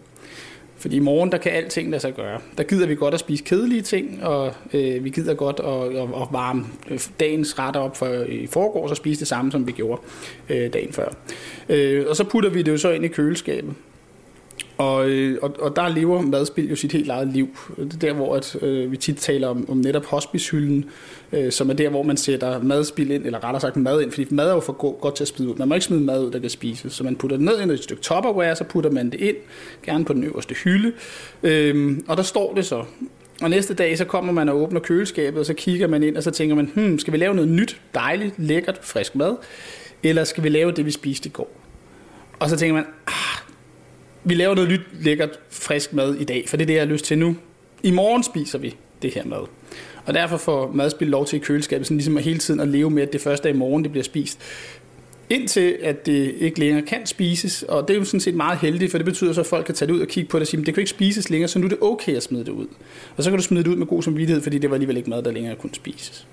Fordi 0.78 0.96
i 0.96 1.00
morgen, 1.00 1.32
der 1.32 1.38
kan 1.38 1.52
alting 1.52 1.90
lade 1.90 2.02
sig 2.02 2.14
gøre. 2.16 2.40
Der 2.58 2.64
gider 2.64 2.88
vi 2.88 2.96
godt 2.96 3.14
at 3.14 3.20
spise 3.20 3.44
kedelige 3.44 3.82
ting, 3.82 4.24
og 4.24 4.54
øh, 4.74 5.04
vi 5.04 5.10
gider 5.10 5.34
godt 5.34 5.60
at, 5.60 5.98
at, 5.98 6.10
at 6.22 6.28
varme 6.32 6.66
øh, 6.90 7.00
dagens 7.20 7.60
retter 7.60 7.82
op 7.82 7.98
for 7.98 8.06
øh, 8.06 8.30
i 8.30 8.48
forgårs 8.48 8.92
og 8.92 8.98
spise 8.98 9.20
det 9.20 9.28
samme, 9.28 9.52
som 9.52 9.68
vi 9.68 9.72
gjorde 9.72 10.02
øh, 10.50 10.74
dagen 10.74 10.94
før. 10.94 11.14
Øh, 11.70 12.06
og 12.10 12.16
så 12.16 12.24
putter 12.24 12.50
vi 12.50 12.62
det 12.62 12.72
jo 12.72 12.78
så 12.78 12.92
ind 12.92 13.06
i 13.06 13.08
køleskabet. 13.08 13.74
Og, 14.78 15.10
øh, 15.10 15.38
og, 15.42 15.56
og 15.60 15.76
der 15.76 15.88
lever 15.88 16.22
madspil 16.22 16.70
jo 16.70 16.76
sit 16.76 16.92
helt 16.92 17.10
eget 17.10 17.28
liv. 17.28 17.58
Det 17.78 17.94
er 17.94 17.98
der, 17.98 18.14
hvor 18.14 18.36
at, 18.36 18.64
øh, 18.64 18.92
vi 18.92 18.98
tit 18.98 19.18
taler 19.18 19.48
om, 19.48 19.70
om 19.70 19.78
netop 19.78 20.06
hospicehylden, 20.06 20.86
øh, 21.32 21.52
som 21.52 21.70
er 21.70 21.74
der, 21.74 21.90
hvor 21.90 22.04
man 22.04 22.18
sætter 22.18 22.64
madspil 22.64 23.12
ind, 23.12 23.26
eller 23.26 23.44
rettere 23.44 23.62
sagt 23.62 23.78
mad 23.78 24.02
ind, 24.02 24.12
fordi 24.12 24.28
mad 24.30 24.50
er 24.50 24.54
jo 24.54 24.60
for 24.60 24.74
god, 24.74 24.96
godt 25.02 25.16
til 25.16 25.24
at 25.24 25.28
smide 25.28 25.50
ud. 25.50 25.56
Man 25.56 25.68
må 25.68 25.74
ikke 25.74 25.86
smide 25.86 26.02
mad 26.02 26.26
ud, 26.26 26.32
der 26.32 26.40
kan 26.40 26.50
spises. 26.50 26.94
Så 26.94 27.04
man 27.04 27.16
putter 27.16 27.38
det 27.38 27.46
ned 27.46 27.70
i 27.70 27.74
et 27.74 27.84
stykke 27.84 28.04
topperware, 28.04 28.56
så 28.56 28.64
putter 28.64 28.92
man 28.92 29.10
det 29.10 29.20
ind, 29.20 29.36
gerne 29.86 30.06
på 30.06 30.14
den 30.14 30.24
øverste 30.24 30.56
hylde. 30.56 30.92
Øh, 31.44 31.98
og 32.08 32.18
der 32.18 32.24
står 32.24 32.54
det 32.54 32.66
så. 32.66 32.84
Og 33.42 33.50
næste 33.50 33.74
dag, 33.74 33.98
så 33.98 34.06
kommer 34.06 34.34
man 34.34 34.50
og 34.50 34.62
åbner 34.62 34.80
køleskabet, 34.80 35.40
og 35.40 35.46
så 35.46 35.54
kigger 35.54 35.88
man 35.88 36.04
ind, 36.04 36.18
og 36.18 36.24
så 36.24 36.32
tænker 36.32 36.56
man, 36.56 36.72
hmm, 36.76 37.00
skal 37.00 37.14
vi 37.14 37.18
lave 37.18 37.36
noget 37.36 37.50
nyt, 37.50 37.82
dejligt, 37.94 38.34
lækkert, 38.38 38.80
frisk 38.82 39.16
mad? 39.16 39.36
Eller 40.04 40.24
skal 40.24 40.44
vi 40.44 40.50
lave 40.50 40.72
det, 40.72 40.86
vi 40.86 40.92
spiste 40.92 41.30
i 41.30 41.32
går? 41.32 41.52
Og 42.40 42.50
så 42.50 42.58
tænker 42.58 42.74
man, 42.74 42.86
ah, 43.08 43.43
vi 44.24 44.34
laver 44.34 44.56
noget 44.56 44.70
nyt, 44.70 44.82
lækkert, 45.02 45.40
frisk 45.50 45.94
mad 45.94 46.16
i 46.16 46.24
dag, 46.24 46.44
for 46.48 46.58
det 46.58 46.64
er 46.64 46.68
det, 46.68 46.74
jeg 46.74 46.82
har 46.82 46.88
lyst 46.88 47.06
til 47.06 47.18
nu. 47.18 47.36
I 47.84 47.92
morgen 47.92 48.24
spiser 48.24 48.58
vi 48.60 48.76
det 49.02 49.14
her 49.14 49.26
mad. 49.26 49.48
Og 50.06 50.14
derfor 50.14 50.38
får 50.38 50.72
madspil 50.74 51.08
lov 51.08 51.26
til 51.26 51.38
i 51.38 51.40
køleskabet, 51.40 51.88
sådan 51.88 51.98
ligesom 51.98 52.18
at 52.18 52.24
hele 52.24 52.40
tiden 52.40 52.60
at 52.60 52.68
leve 52.68 52.90
med, 52.90 53.04
at 53.04 53.14
det 53.14 53.22
første 53.22 53.44
dag 53.44 53.56
i 53.56 53.58
morgen, 53.58 53.84
det 53.84 53.92
bliver 53.92 54.04
spist. 54.04 54.40
Indtil 55.30 55.78
at 55.82 56.06
det 56.06 56.36
ikke 56.40 56.60
længere 56.60 56.82
kan 56.82 57.06
spises, 57.06 57.64
og 57.64 57.88
det 57.88 57.94
er 57.94 57.98
jo 57.98 58.06
sådan 58.06 58.20
set 58.20 58.36
meget 58.36 58.60
heldigt, 58.60 58.92
for 58.92 58.98
det 58.98 59.06
betyder 59.06 59.34
så, 59.34 59.42
at 59.42 59.48
folk 59.48 59.66
kan 59.66 59.76
tage 59.76 59.88
det 59.88 59.94
ud 59.94 60.00
og 60.00 60.08
kigge 60.08 60.30
på 60.30 60.38
det 60.38 60.42
og 60.42 60.48
sige, 60.48 60.60
at 60.60 60.66
det 60.66 60.74
kan 60.74 60.82
ikke 60.82 60.90
spises 60.90 61.30
længere, 61.30 61.48
så 61.48 61.60
nu 61.60 61.66
er 61.66 61.70
det 61.70 61.78
okay 61.82 62.16
at 62.16 62.24
smide 62.24 62.46
det 62.46 62.52
ud. 62.52 62.68
Og 63.18 63.24
så 63.24 63.30
kan 63.30 63.40
du 63.40 63.44
smide 63.44 63.64
det 63.64 63.70
ud 63.70 63.76
med 63.76 63.88
god 63.88 64.04
samvittighed, 64.04 64.44
fordi 64.44 64.58
det 64.58 64.70
var 64.70 64.76
alligevel 64.76 64.98
ikke 64.98 65.10
mad, 65.10 65.24
der 65.24 65.32
længere 65.32 65.56
kunne 65.56 65.74
spises. 65.74 66.28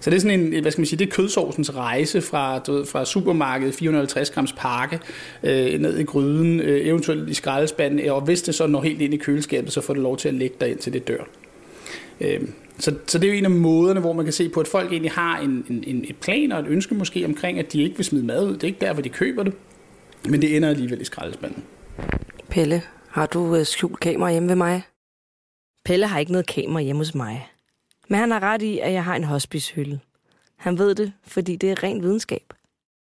Så 0.00 0.10
det 0.10 0.16
er 0.16 0.20
sådan 0.20 0.40
en, 0.40 0.62
hvad 0.62 0.72
skal 0.72 0.80
man 0.80 0.86
sige, 0.86 0.98
det 0.98 1.06
er 1.06 1.10
kødsovsens 1.10 1.74
rejse 1.74 2.20
fra, 2.20 2.58
du 2.58 2.72
ved, 2.72 2.86
fra 2.86 3.04
supermarkedet, 3.04 3.74
450 3.74 4.30
grams 4.30 4.52
pakke, 4.52 5.00
øh, 5.42 5.80
ned 5.80 5.98
i 5.98 6.04
gryden, 6.04 6.60
øh, 6.60 6.86
eventuelt 6.86 7.30
i 7.30 7.34
skraldespanden, 7.34 8.10
og 8.10 8.20
hvis 8.20 8.42
det 8.42 8.54
så 8.54 8.66
når 8.66 8.82
helt 8.82 9.00
ind 9.00 9.14
i 9.14 9.16
køleskabet, 9.16 9.72
så 9.72 9.80
får 9.80 9.94
det 9.94 10.02
lov 10.02 10.16
til 10.16 10.28
at 10.28 10.34
lægge 10.34 10.56
der 10.60 10.76
til 10.76 10.92
det 10.92 11.08
dør. 11.08 11.24
Øh, 12.20 12.40
så, 12.78 12.94
så 13.06 13.18
det 13.18 13.26
er 13.28 13.32
jo 13.32 13.38
en 13.38 13.44
af 13.44 13.50
måderne, 13.50 14.00
hvor 14.00 14.12
man 14.12 14.24
kan 14.24 14.32
se 14.32 14.48
på, 14.48 14.60
at 14.60 14.68
folk 14.68 14.90
egentlig 14.90 15.12
har 15.12 15.38
en, 15.38 15.66
en, 15.70 15.84
en 15.86 16.04
et 16.08 16.16
plan 16.16 16.52
og 16.52 16.60
et 16.60 16.66
ønske 16.68 16.94
måske 16.94 17.24
omkring, 17.24 17.58
at 17.58 17.72
de 17.72 17.82
ikke 17.82 17.96
vil 17.96 18.04
smide 18.04 18.26
mad 18.26 18.46
ud. 18.46 18.52
Det 18.52 18.62
er 18.62 18.66
ikke 18.66 18.80
der, 18.80 18.92
hvor 18.92 19.02
de 19.02 19.08
køber 19.08 19.42
det, 19.42 19.52
men 20.28 20.42
det 20.42 20.56
ender 20.56 20.68
alligevel 20.68 21.00
i 21.00 21.04
skraldespanden. 21.04 21.64
Pelle, 22.50 22.82
har 23.08 23.26
du 23.26 23.56
øh, 23.56 23.66
skjult 23.66 24.00
kamera 24.00 24.30
hjemme 24.30 24.48
ved 24.48 24.56
mig? 24.56 24.82
Pelle 25.84 26.06
har 26.06 26.18
ikke 26.18 26.32
noget 26.32 26.46
kamera 26.46 26.82
hjemme 26.82 27.00
hos 27.00 27.14
mig. 27.14 27.48
Men 28.08 28.20
han 28.20 28.30
har 28.30 28.40
ret 28.40 28.62
i, 28.62 28.78
at 28.78 28.92
jeg 28.92 29.04
har 29.04 29.16
en 29.16 29.24
hospicehylde. 29.24 29.98
Han 30.56 30.78
ved 30.78 30.94
det, 30.94 31.12
fordi 31.24 31.56
det 31.56 31.70
er 31.70 31.82
ren 31.82 32.02
videnskab. 32.02 32.52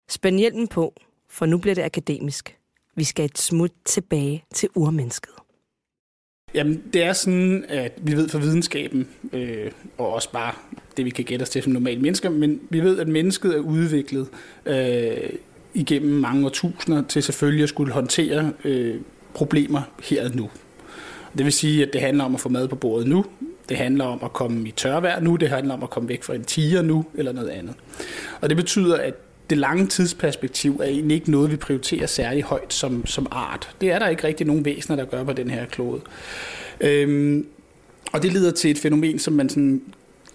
Spænd 0.09 0.38
hjelmen 0.38 0.68
på, 0.68 0.95
for 1.29 1.47
nu 1.47 1.59
bliver 1.59 1.75
det 1.75 1.83
akademisk. 1.83 2.57
Vi 2.97 3.05
skal 3.05 3.25
et 3.25 3.38
smut 3.38 3.73
tilbage 3.85 4.45
til 4.55 4.68
urmennesket. 4.75 5.33
Jamen, 6.55 6.83
det 6.92 7.03
er 7.03 7.12
sådan, 7.12 7.64
at 7.68 7.92
vi 8.03 8.16
ved 8.16 8.29
fra 8.29 8.38
videnskaben, 8.38 9.09
øh, 9.33 9.71
og 9.99 10.12
også 10.12 10.33
bare 10.33 10.55
det, 10.97 11.05
vi 11.05 11.11
kan 11.11 11.25
gætte 11.25 11.42
os 11.42 11.51
til 11.51 11.62
som 11.62 11.73
normale 11.73 12.01
mennesker, 12.01 12.31
men 12.31 12.61
vi 12.71 12.81
ved, 12.81 12.99
at 12.99 13.09
mennesket 13.09 13.57
er 13.57 13.61
udviklet 13.61 14.29
øh, 14.66 15.31
igennem 15.75 16.12
mange 16.12 16.47
årtusinder 16.47 17.03
til 17.09 17.23
selvfølgelig 17.23 17.62
at 17.62 17.68
skulle 17.68 17.92
håndtere 17.92 18.53
øh, 18.64 19.01
problemer 19.35 19.83
her 20.03 20.25
og 20.29 20.37
nu. 20.37 20.51
Det 21.38 21.45
vil 21.45 21.53
sige, 21.53 21.87
at 21.87 21.92
det 21.92 22.01
handler 22.01 22.25
om 22.25 22.35
at 22.35 22.40
få 22.40 22.49
mad 22.49 22.68
på 22.68 22.77
bordet 22.77 23.09
nu, 23.09 23.25
det 23.68 23.77
handler 23.77 24.05
om 24.05 24.20
at 24.24 24.33
komme 24.33 24.68
i 24.68 24.70
tørvejr 24.70 25.20
nu, 25.20 25.37
det 25.37 25.48
handler 25.48 25.74
om 25.74 25.83
at 25.83 25.90
komme 25.90 26.09
væk 26.09 26.22
fra 26.22 26.35
en 26.35 26.44
tiger 26.44 26.83
nu, 26.83 27.05
eller 27.14 27.33
noget 27.33 27.48
andet. 27.48 27.74
Og 28.40 28.48
det 28.48 28.57
betyder, 28.57 28.96
at 28.96 29.14
det 29.50 29.59
lange 29.59 29.87
tidsperspektiv 29.87 30.81
er 30.81 30.85
egentlig 30.85 31.14
ikke 31.14 31.31
noget, 31.31 31.50
vi 31.50 31.57
prioriterer 31.57 32.07
særlig 32.07 32.42
højt 32.42 32.72
som, 32.72 33.07
som 33.07 33.27
art. 33.31 33.74
Det 33.81 33.90
er 33.90 33.98
der 33.98 34.09
ikke 34.09 34.24
rigtig 34.24 34.46
nogen 34.46 34.64
væsener, 34.64 34.96
der 34.96 35.05
gør 35.05 35.24
på 35.24 35.33
den 35.33 35.50
her 35.50 35.66
klode. 35.66 36.00
Øhm, 36.81 37.46
og 38.12 38.22
det 38.22 38.33
leder 38.33 38.50
til 38.50 38.70
et 38.70 38.79
fænomen, 38.79 39.18
som 39.18 39.33
man 39.33 39.48
sådan, 39.48 39.83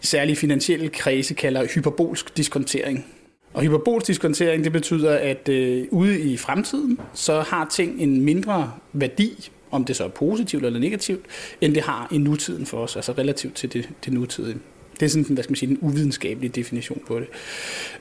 særlig 0.01 0.37
finansielle 0.37 0.89
kredse 0.89 1.33
kalder 1.33 1.65
hyperbolsk 1.75 2.37
diskontering. 2.37 3.05
Og 3.53 3.61
hyperbolsk 3.61 4.07
diskontering, 4.07 4.63
det 4.63 4.71
betyder, 4.71 5.15
at 5.15 5.49
øh, 5.49 5.87
ude 5.91 6.19
i 6.19 6.37
fremtiden, 6.37 6.99
så 7.13 7.41
har 7.41 7.67
ting 7.71 8.01
en 8.01 8.21
mindre 8.21 8.71
værdi 8.93 9.49
om 9.71 9.86
det 9.86 9.95
så 9.95 10.03
er 10.03 10.08
positivt 10.08 10.65
eller 10.65 10.79
negativt, 10.79 11.25
end 11.62 11.75
det 11.75 11.84
har 11.84 12.08
i 12.12 12.17
nutiden 12.17 12.65
for 12.65 12.77
os, 12.77 12.95
altså 12.95 13.12
relativt 13.12 13.55
til 13.55 13.73
det, 13.73 13.89
det 14.05 14.13
nutidige. 14.13 14.58
Det 14.99 15.05
er 15.05 15.10
sådan, 15.10 15.34
hvad 15.34 15.43
skal 15.43 15.51
man 15.51 15.55
sige, 15.55 15.69
den 15.69 15.77
uvidenskabelige 15.82 16.51
definition 16.51 17.01
på 17.08 17.19
det. 17.19 17.27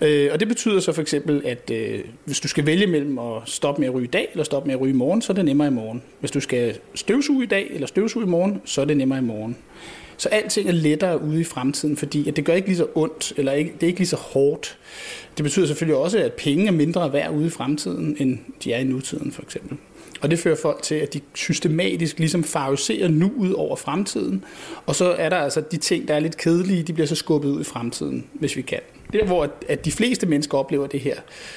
Øh, 0.00 0.30
og 0.32 0.40
det 0.40 0.48
betyder 0.48 0.80
så 0.80 0.92
for 0.92 1.02
eksempel, 1.02 1.42
at 1.44 1.70
øh, 1.70 2.00
hvis 2.24 2.40
du 2.40 2.48
skal 2.48 2.66
vælge 2.66 2.86
mellem 2.86 3.18
at 3.18 3.42
stoppe 3.44 3.80
med 3.80 3.88
at 3.88 3.94
ryge 3.94 4.04
i 4.04 4.10
dag, 4.10 4.28
eller 4.32 4.44
stoppe 4.44 4.66
med 4.66 4.74
at 4.74 4.80
ryge 4.80 4.92
i 4.92 4.96
morgen, 4.96 5.22
så 5.22 5.32
er 5.32 5.34
det 5.34 5.44
nemmere 5.44 5.68
i 5.68 5.70
morgen. 5.70 6.02
Hvis 6.20 6.30
du 6.30 6.40
skal 6.40 6.78
støvsuge 6.94 7.44
i 7.44 7.46
dag, 7.46 7.70
eller 7.70 7.86
støvsuge 7.86 8.24
i 8.24 8.28
morgen, 8.28 8.60
så 8.64 8.80
er 8.80 8.84
det 8.84 8.96
nemmere 8.96 9.18
i 9.18 9.22
morgen. 9.22 9.56
Så 10.16 10.28
alting 10.28 10.68
er 10.68 10.72
lettere 10.72 11.22
ude 11.22 11.40
i 11.40 11.44
fremtiden, 11.44 11.96
fordi 11.96 12.28
at 12.28 12.36
det 12.36 12.44
gør 12.44 12.54
ikke 12.54 12.68
lige 12.68 12.76
så 12.76 12.86
ondt, 12.94 13.32
eller 13.36 13.52
ikke, 13.52 13.72
det 13.74 13.82
er 13.82 13.86
ikke 13.86 14.00
lige 14.00 14.08
så 14.08 14.16
hårdt. 14.16 14.78
Det 15.36 15.44
betyder 15.44 15.66
selvfølgelig 15.66 15.96
også, 15.96 16.18
at 16.18 16.32
penge 16.32 16.66
er 16.66 16.70
mindre 16.70 17.12
værd 17.12 17.34
ude 17.34 17.46
i 17.46 17.50
fremtiden, 17.50 18.16
end 18.18 18.38
de 18.64 18.72
er 18.72 18.78
i 18.78 18.84
nutiden 18.84 19.32
for 19.32 19.42
eksempel. 19.42 19.78
Og 20.20 20.30
det 20.30 20.38
fører 20.38 20.56
folk 20.56 20.82
til, 20.82 20.94
at 20.94 21.14
de 21.14 21.20
systematisk 21.34 22.18
ligesom 22.18 22.44
favoriserer 22.44 23.08
nuet 23.08 23.54
over 23.54 23.76
fremtiden. 23.76 24.44
Og 24.86 24.94
så 24.94 25.04
er 25.04 25.28
der 25.28 25.36
altså 25.36 25.60
de 25.60 25.76
ting, 25.76 26.08
der 26.08 26.14
er 26.14 26.20
lidt 26.20 26.36
kedelige, 26.36 26.82
de 26.82 26.92
bliver 26.92 27.06
så 27.06 27.14
skubbet 27.14 27.48
ud 27.48 27.60
i 27.60 27.64
fremtiden, 27.64 28.26
hvis 28.32 28.56
vi 28.56 28.62
kan. 28.62 28.80
Det 29.12 29.20
er, 29.20 29.26
hvor 29.26 29.50
at 29.68 29.84
de 29.84 29.92
fleste 29.92 30.26
mennesker 30.26 30.58
oplever 30.58 30.86
det 30.86 31.00
her. 31.00 31.16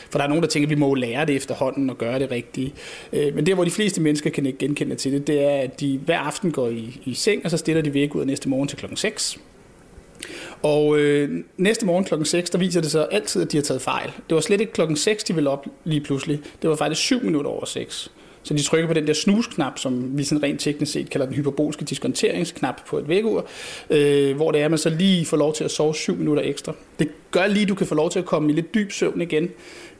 For 0.09 0.19
der 0.19 0.25
er 0.25 0.29
nogen, 0.29 0.43
der 0.43 0.49
tænker, 0.49 0.67
at 0.67 0.69
vi 0.69 0.75
må 0.75 0.93
lære 0.93 1.25
det 1.25 1.35
efterhånden 1.35 1.89
og 1.89 1.97
gøre 1.97 2.19
det 2.19 2.31
rigtige. 2.31 2.73
Øh, 3.13 3.35
men 3.35 3.45
det, 3.45 3.55
hvor 3.55 3.63
de 3.63 3.71
fleste 3.71 4.01
mennesker 4.01 4.29
kan 4.29 4.45
ikke 4.45 4.59
genkende 4.59 4.95
til 4.95 5.11
det, 5.11 5.27
det 5.27 5.43
er, 5.43 5.57
at 5.57 5.79
de 5.79 5.99
hver 6.05 6.19
aften 6.19 6.51
går 6.51 6.67
i, 6.67 7.01
i 7.05 7.13
seng, 7.13 7.45
og 7.45 7.51
så 7.51 7.57
stiller 7.57 7.81
de 7.81 7.93
væk 7.93 8.15
ud 8.15 8.21
af 8.21 8.27
næste 8.27 8.49
morgen 8.49 8.67
til 8.67 8.77
klokken 8.77 8.97
6. 8.97 9.39
Og 10.61 10.99
øh, 10.99 11.43
næste 11.57 11.85
morgen 11.85 12.05
klokken 12.05 12.25
6, 12.25 12.49
der 12.49 12.57
viser 12.57 12.81
det 12.81 12.91
sig 12.91 13.07
altid, 13.11 13.41
at 13.41 13.51
de 13.51 13.57
har 13.57 13.61
taget 13.61 13.81
fejl. 13.81 14.11
Det 14.29 14.35
var 14.35 14.41
slet 14.41 14.61
ikke 14.61 14.73
klokken 14.73 14.97
6, 14.97 15.23
de 15.23 15.35
ville 15.35 15.49
op 15.49 15.65
lige 15.83 16.01
pludselig. 16.01 16.39
Det 16.61 16.69
var 16.69 16.75
faktisk 16.75 17.01
7 17.01 17.23
minutter 17.23 17.51
over 17.51 17.65
6. 17.65 18.11
Så 18.43 18.53
de 18.53 18.63
trykker 18.63 18.87
på 18.87 18.93
den 18.93 19.07
der 19.07 19.13
snusknap, 19.13 19.79
som 19.79 20.17
vi 20.17 20.23
sådan 20.23 20.43
rent 20.43 20.59
teknisk 20.59 20.91
set 20.91 21.09
kalder 21.09 21.25
den 21.25 21.35
hyperbolske 21.35 21.85
diskonteringsknap 21.85 22.81
på 22.87 22.97
et 22.97 23.07
vækkeur, 23.07 23.45
øh, 23.89 24.35
hvor 24.35 24.51
det 24.51 24.61
er, 24.61 24.65
at 24.65 24.71
man 24.71 24.77
så 24.77 24.89
lige 24.89 25.25
får 25.25 25.37
lov 25.37 25.53
til 25.53 25.63
at 25.63 25.71
sove 25.71 25.95
7 25.95 26.15
minutter 26.15 26.43
ekstra. 26.45 26.73
Det 26.99 27.09
gør 27.31 27.47
lige, 27.47 27.61
at 27.61 27.69
du 27.69 27.75
kan 27.75 27.87
få 27.87 27.95
lov 27.95 28.09
til 28.09 28.19
at 28.19 28.25
komme 28.25 28.51
i 28.51 28.55
lidt 28.55 28.73
dyb 28.73 28.91
søvn 28.91 29.21
igen, 29.21 29.49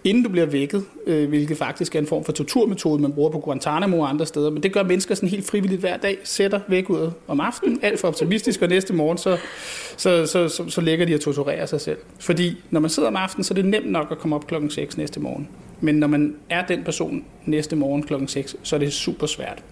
inden 0.03 0.23
du 0.23 0.29
bliver 0.29 0.45
vækket, 0.45 0.85
øh, 1.07 1.29
hvilket 1.29 1.57
faktisk 1.57 1.95
er 1.95 1.99
en 1.99 2.07
form 2.07 2.23
for 2.23 2.31
torturmetode, 2.31 3.01
man 3.01 3.13
bruger 3.13 3.29
på 3.29 3.39
Guantanamo 3.39 3.99
og 3.99 4.09
andre 4.09 4.25
steder. 4.25 4.49
Men 4.49 4.63
det 4.63 4.73
gør 4.73 4.83
mennesker 4.83 5.15
sådan 5.15 5.29
helt 5.29 5.45
frivilligt 5.45 5.81
hver 5.81 5.97
dag, 5.97 6.17
sætter 6.23 6.59
vækkeuret 6.67 7.13
om 7.27 7.39
aftenen, 7.39 7.79
alt 7.81 7.99
for 7.99 8.07
optimistisk, 8.07 8.61
og 8.61 8.69
næste 8.69 8.93
morgen, 8.93 9.17
så, 9.17 9.37
så, 9.97 10.25
så, 10.25 10.49
så, 10.49 10.69
så 10.69 10.81
lægger 10.81 11.05
de 11.05 11.13
at 11.13 11.21
torturere 11.21 11.67
sig 11.67 11.81
selv. 11.81 11.97
Fordi 12.19 12.57
når 12.69 12.79
man 12.79 12.89
sidder 12.89 13.09
om 13.09 13.15
aftenen, 13.15 13.43
så 13.43 13.53
er 13.53 13.55
det 13.55 13.65
nemt 13.65 13.91
nok 13.91 14.07
at 14.11 14.17
komme 14.17 14.35
op 14.35 14.47
klokken 14.47 14.69
6 14.69 14.97
næste 14.97 15.19
morgen. 15.19 15.47
Men 15.81 15.95
når 15.95 16.07
man 16.07 16.35
er 16.49 16.65
den 16.65 16.83
person 16.83 17.25
næste 17.45 17.75
morgen 17.75 18.03
klokken 18.03 18.27
6, 18.27 18.55
så 18.63 18.75
er 18.75 18.79
det 18.79 18.93
super 18.93 19.27
svært. 19.27 19.63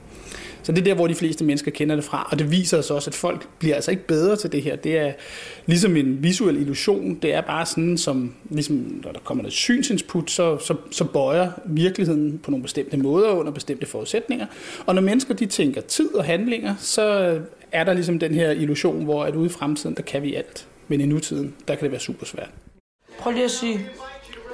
Så 0.64 0.72
det 0.72 0.80
er 0.80 0.84
der, 0.84 0.94
hvor 0.94 1.08
de 1.08 1.16
fleste 1.16 1.44
mennesker 1.44 1.72
kender 1.72 1.96
det 1.96 2.04
fra, 2.04 2.28
og 2.32 2.40
det 2.40 2.52
viser 2.52 2.82
sig 2.82 2.96
også, 2.96 3.10
at 3.10 3.16
folk 3.16 3.48
bliver 3.60 3.76
altså 3.76 3.92
ikke 3.92 4.08
bedre 4.08 4.36
til 4.36 4.52
det 4.52 4.64
her. 4.64 4.76
Det 4.76 4.98
er 4.98 5.14
ligesom 5.66 5.96
en 5.96 6.24
visuel 6.24 6.56
illusion. 6.56 7.16
Det 7.16 7.34
er 7.34 7.42
bare 7.42 7.66
sådan, 7.66 7.98
som 7.98 8.34
ligesom, 8.50 9.02
når 9.04 9.12
der 9.12 9.20
kommer 9.20 9.44
noget 9.44 9.54
synsinput, 9.54 10.32
så, 10.32 10.58
så, 10.58 10.76
så 10.92 11.06
bøjer 11.06 11.52
virkeligheden 11.66 12.40
på 12.44 12.52
nogle 12.52 12.64
bestemte 12.64 12.98
måder 12.98 13.30
under 13.30 13.52
bestemte 13.52 13.86
forudsætninger. 13.86 14.46
Og 14.86 14.96
når 14.96 15.02
mennesker 15.02 15.34
de 15.34 15.46
tænker 15.46 15.82
tid 15.82 16.16
og 16.16 16.26
handlinger, 16.26 16.76
så 16.80 17.38
er 17.72 17.84
der 17.84 17.94
ligesom 17.94 18.20
den 18.20 18.34
her 18.34 18.52
illusion, 18.52 19.04
hvor 19.04 19.24
at 19.24 19.36
ude 19.36 19.46
i 19.46 19.50
fremtiden, 19.50 19.96
der 19.96 20.04
kan 20.04 20.24
vi 20.24 20.36
alt. 20.36 20.68
Men 20.88 21.02
i 21.02 21.06
nutiden, 21.06 21.56
der 21.68 21.76
kan 21.76 21.84
det 21.84 21.92
være 21.92 22.02
super 22.02 22.26
svært. 22.26 22.50
Prøv 23.20 23.34
lige 23.34 23.46
at 23.46 23.52
sige 23.52 23.80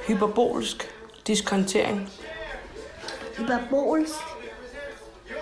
hyperbolsk 0.08 0.95
diskontering. 1.26 2.08
Hyperbolsk. 3.38 4.14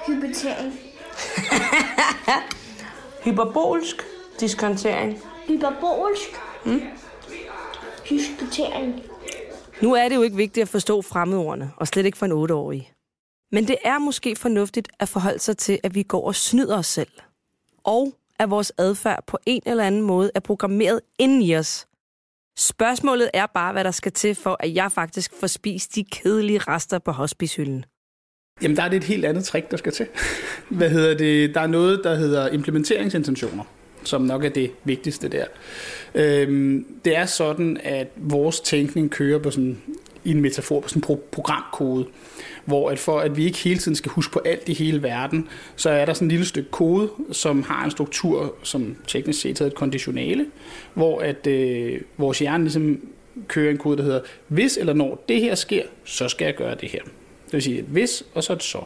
Hypotering. 0.06 0.72
Hyperbolsk 3.24 4.02
diskontering. 4.40 5.18
Hyperbolsk. 5.48 6.30
Mm. 6.64 6.80
Hyskotering. 8.04 9.02
Nu 9.82 9.94
er 9.94 10.08
det 10.08 10.16
jo 10.16 10.22
ikke 10.22 10.36
vigtigt 10.36 10.62
at 10.62 10.68
forstå 10.68 11.02
fremmedordene, 11.02 11.72
og 11.76 11.88
slet 11.88 12.06
ikke 12.06 12.18
for 12.18 12.26
en 12.26 12.32
otteårig. 12.32 12.92
Men 13.52 13.68
det 13.68 13.76
er 13.84 13.98
måske 13.98 14.36
fornuftigt 14.36 14.88
at 14.98 15.08
forholde 15.08 15.38
sig 15.38 15.56
til, 15.56 15.78
at 15.82 15.94
vi 15.94 16.02
går 16.02 16.26
og 16.26 16.34
snyder 16.34 16.78
os 16.78 16.86
selv. 16.86 17.10
Og 17.84 18.12
at 18.38 18.50
vores 18.50 18.72
adfærd 18.78 19.24
på 19.26 19.38
en 19.46 19.62
eller 19.66 19.84
anden 19.84 20.02
måde 20.02 20.30
er 20.34 20.40
programmeret 20.40 21.00
inden 21.18 21.42
i 21.42 21.56
os. 21.56 21.86
Spørgsmålet 22.58 23.30
er 23.34 23.46
bare, 23.54 23.72
hvad 23.72 23.84
der 23.84 23.90
skal 23.90 24.12
til 24.12 24.34
for, 24.34 24.56
at 24.60 24.74
jeg 24.74 24.92
faktisk 24.92 25.32
får 25.40 25.46
spist 25.46 25.94
de 25.94 26.04
kedelige 26.04 26.58
rester 26.58 26.98
på 26.98 27.12
hospicehylden. 27.12 27.84
Jamen, 28.62 28.76
der 28.76 28.82
er 28.82 28.88
det 28.88 28.96
et 28.96 29.04
helt 29.04 29.24
andet 29.24 29.44
trick, 29.44 29.70
der 29.70 29.76
skal 29.76 29.92
til. 29.92 30.06
Hvad 30.78 30.90
hedder 30.90 31.16
det? 31.16 31.54
Der 31.54 31.60
er 31.60 31.66
noget, 31.66 32.00
der 32.04 32.14
hedder 32.14 32.48
implementeringsintentioner, 32.48 33.64
som 34.04 34.22
nok 34.22 34.44
er 34.44 34.48
det 34.48 34.70
vigtigste 34.84 35.28
der. 35.28 35.44
Øhm, 36.14 36.86
det 37.04 37.16
er 37.16 37.26
sådan, 37.26 37.80
at 37.82 38.08
vores 38.16 38.60
tænkning 38.60 39.10
kører 39.10 39.38
på 39.38 39.50
sådan, 39.50 39.82
i 40.24 40.30
en 40.30 40.40
metafor 40.40 40.80
på 40.80 40.88
sådan 40.88 41.00
en 41.00 41.04
pro- 41.04 41.28
programkode, 41.30 42.06
hvor 42.64 42.90
at 42.90 42.98
for 42.98 43.20
at 43.20 43.37
vi 43.37 43.44
ikke 43.44 43.58
hele 43.58 43.78
tiden 43.78 43.96
skal 43.96 44.10
huske 44.12 44.32
på 44.32 44.40
alt 44.44 44.68
i 44.68 44.72
hele 44.72 45.02
verden, 45.02 45.48
så 45.76 45.90
er 45.90 46.04
der 46.04 46.12
sådan 46.12 46.28
et 46.28 46.32
lille 46.32 46.46
stykke 46.46 46.70
kode, 46.70 47.10
som 47.32 47.62
har 47.62 47.84
en 47.84 47.90
struktur, 47.90 48.54
som 48.62 48.96
teknisk 49.06 49.40
set 49.40 49.58
hedder 49.58 49.70
et 49.70 49.74
konditionale, 49.74 50.46
hvor 50.94 51.20
at 51.20 51.46
øh, 51.46 52.00
vores 52.18 52.38
hjerne 52.38 52.64
ligesom 52.64 53.00
kører 53.48 53.70
en 53.70 53.78
kode, 53.78 53.96
der 53.96 54.02
hedder, 54.02 54.20
hvis 54.48 54.76
eller 54.76 54.92
når 54.92 55.24
det 55.28 55.40
her 55.40 55.54
sker, 55.54 55.82
så 56.04 56.28
skal 56.28 56.44
jeg 56.44 56.54
gøre 56.54 56.74
det 56.80 56.88
her. 56.88 57.00
Det 57.44 57.52
vil 57.52 57.62
sige 57.62 57.78
et 57.78 57.84
hvis, 57.84 58.22
og 58.34 58.44
så 58.44 58.52
et 58.52 58.62
så. 58.62 58.78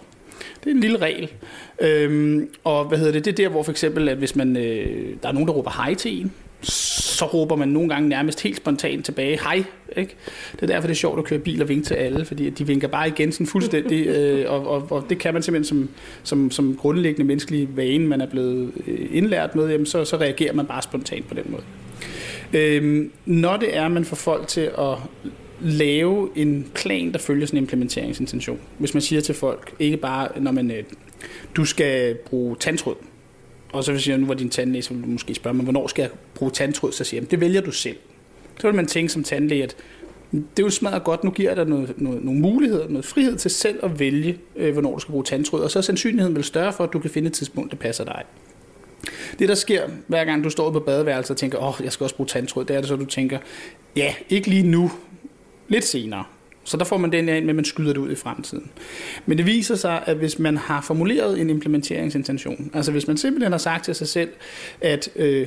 Det 0.65 0.71
er 0.71 0.75
en 0.75 0.81
lille 0.81 0.99
regel. 0.99 1.33
Øhm, 1.81 2.49
og 2.65 2.85
hvad 2.85 2.99
hedder 2.99 3.13
det? 3.13 3.25
Det 3.25 3.33
er 3.33 3.37
der, 3.37 3.49
hvor 3.49 3.63
for 3.63 3.71
eksempel, 3.71 4.09
at 4.09 4.17
hvis 4.17 4.37
man, 4.37 4.57
øh, 4.57 5.17
der 5.23 5.29
er 5.29 5.33
nogen, 5.33 5.49
der 5.49 5.55
råber 5.55 5.71
hej 5.71 5.95
til 5.95 6.21
en, 6.21 6.33
så 6.63 7.27
råber 7.27 7.57
man 7.57 7.69
nogle 7.69 7.89
gange 7.89 8.09
nærmest 8.09 8.41
helt 8.41 8.57
spontant 8.57 9.05
tilbage, 9.05 9.39
hej. 9.43 9.65
Ikke? 9.97 10.17
Det 10.53 10.63
er 10.63 10.67
derfor, 10.67 10.87
det 10.87 10.95
er 10.95 10.99
sjovt 10.99 11.19
at 11.19 11.25
køre 11.25 11.39
bil 11.39 11.63
og 11.63 11.69
vinke 11.69 11.85
til 11.85 11.95
alle, 11.95 12.25
fordi 12.25 12.51
de 12.51 12.67
vinker 12.67 12.89
bare 12.89 13.09
igen 13.09 13.33
sådan 13.33 13.47
fuldstændig, 13.47 14.07
øh, 14.17 14.53
og, 14.53 14.67
og, 14.67 14.87
og 14.91 15.05
det 15.11 15.19
kan 15.19 15.35
man 15.35 15.43
simpelthen 15.43 15.65
som, 15.65 15.89
som, 16.23 16.51
som 16.51 16.77
grundlæggende 16.77 17.27
menneskelig 17.27 17.77
vane, 17.77 18.07
man 18.07 18.21
er 18.21 18.27
blevet 18.27 18.73
øh, 18.87 19.09
indlært 19.11 19.55
med, 19.55 19.69
jamen, 19.69 19.87
så, 19.87 20.05
så 20.05 20.17
reagerer 20.17 20.53
man 20.53 20.67
bare 20.67 20.83
spontant 20.83 21.29
på 21.29 21.35
den 21.35 21.45
måde. 21.49 21.63
Øhm, 22.53 23.11
når 23.27 23.57
det 23.57 23.77
er, 23.77 23.89
man 23.89 24.05
får 24.05 24.17
folk 24.17 24.49
til 24.49 24.71
at 24.79 24.95
lave 25.61 26.29
en 26.37 26.71
plan, 26.75 27.13
der 27.13 27.19
følger 27.19 27.47
sådan 27.47 27.57
en 27.57 27.63
implementeringsintention. 27.63 28.59
Hvis 28.79 28.95
man 28.95 29.01
siger 29.01 29.21
til 29.21 29.35
folk, 29.35 29.75
ikke 29.79 29.97
bare, 29.97 30.29
når 30.41 30.53
man, 30.53 30.71
øh, 30.71 30.85
du 31.57 31.65
skal 31.65 32.15
bruge 32.15 32.57
tandtråd, 32.57 32.97
og 33.73 33.85
så 33.85 33.99
siger 33.99 34.15
jeg, 34.15 34.21
nu 34.21 34.27
var 34.27 34.35
din 34.35 34.51
tandlæge, 34.51 34.83
så 34.83 34.95
vil 34.95 35.03
du 35.03 35.09
måske 35.09 35.35
spørge 35.35 35.55
mig, 35.55 35.65
hvornår 35.65 35.87
skal 35.87 36.03
jeg 36.03 36.11
bruge 36.35 36.51
tandtråd? 36.51 36.93
Så 36.93 37.05
siger 37.05 37.21
jeg, 37.21 37.31
det 37.31 37.41
vælger 37.41 37.61
du 37.61 37.71
selv. 37.71 37.97
Så 38.61 38.67
vil 38.67 38.77
man 38.77 38.87
tænke 38.87 39.13
som 39.13 39.25
tandlæge, 39.25 39.63
at 39.63 39.77
mm, 40.31 40.47
det 40.57 40.63
er 40.63 40.67
jo 40.67 40.71
smadret 40.71 41.05
godt, 41.05 41.25
nu 41.25 41.31
giver 41.31 41.51
jeg 41.51 41.57
dig 41.57 41.67
noget, 41.67 41.95
noget, 41.97 42.25
nogle 42.25 42.41
muligheder, 42.41 42.89
noget 42.89 43.05
frihed 43.05 43.37
til 43.37 43.51
selv 43.51 43.79
at 43.83 43.99
vælge, 43.99 44.39
øh, 44.57 44.73
hvornår 44.73 44.95
du 44.95 44.99
skal 44.99 45.13
bruge 45.13 45.25
tandtråd, 45.25 45.61
og 45.61 45.71
så 45.71 45.79
er 45.79 45.83
sandsynligheden 45.83 46.37
vel 46.37 46.45
større 46.45 46.73
for, 46.73 46.85
at 46.85 46.93
du 46.93 46.99
kan 46.99 47.11
finde 47.11 47.27
et 47.27 47.33
tidspunkt, 47.33 47.71
der 47.71 47.77
passer 47.77 48.05
dig. 48.05 48.23
Det, 49.39 49.49
der 49.49 49.55
sker, 49.55 49.89
hver 50.07 50.25
gang 50.25 50.45
du 50.45 50.51
står 50.51 50.71
på 50.71 50.81
badeværelset 50.81 51.31
og 51.31 51.37
tænker, 51.37 51.59
åh, 51.59 51.69
oh, 51.69 51.85
jeg 51.85 51.93
skal 51.93 52.05
også 52.05 52.17
bruge 52.17 52.27
tandtråd, 52.27 52.65
det 52.65 52.77
er 52.77 52.81
det 52.81 52.89
så, 52.89 52.97
du 52.97 53.05
tænker, 53.05 53.39
ja, 53.97 54.15
ikke 54.29 54.49
lige 54.49 54.63
nu, 54.63 54.91
lidt 55.69 55.85
senere. 55.85 56.25
Så 56.69 56.77
der 56.77 56.85
får 56.85 56.97
man 56.97 57.13
den 57.13 57.29
ind 57.29 57.45
med, 57.45 57.49
at 57.49 57.57
man 57.57 57.65
skyder 57.65 57.93
det 57.93 58.01
ud 58.01 58.11
i 58.11 58.15
fremtiden. 58.15 58.71
Men 59.27 59.39
det 59.39 59.47
viser 59.47 59.75
sig, 59.75 60.03
at 60.07 60.17
hvis 60.17 60.39
man 60.39 60.57
har 60.57 60.81
formuleret 60.81 61.41
en 61.41 61.51
implementeringsintention, 61.51 62.71
altså 62.75 62.93
hvis 62.93 63.07
man 63.07 63.17
simpelthen 63.17 63.53
har 63.53 63.59
sagt 63.59 63.85
til 63.85 63.95
sig 63.95 64.09
selv, 64.09 64.31
at 64.81 65.09
øh, 65.17 65.47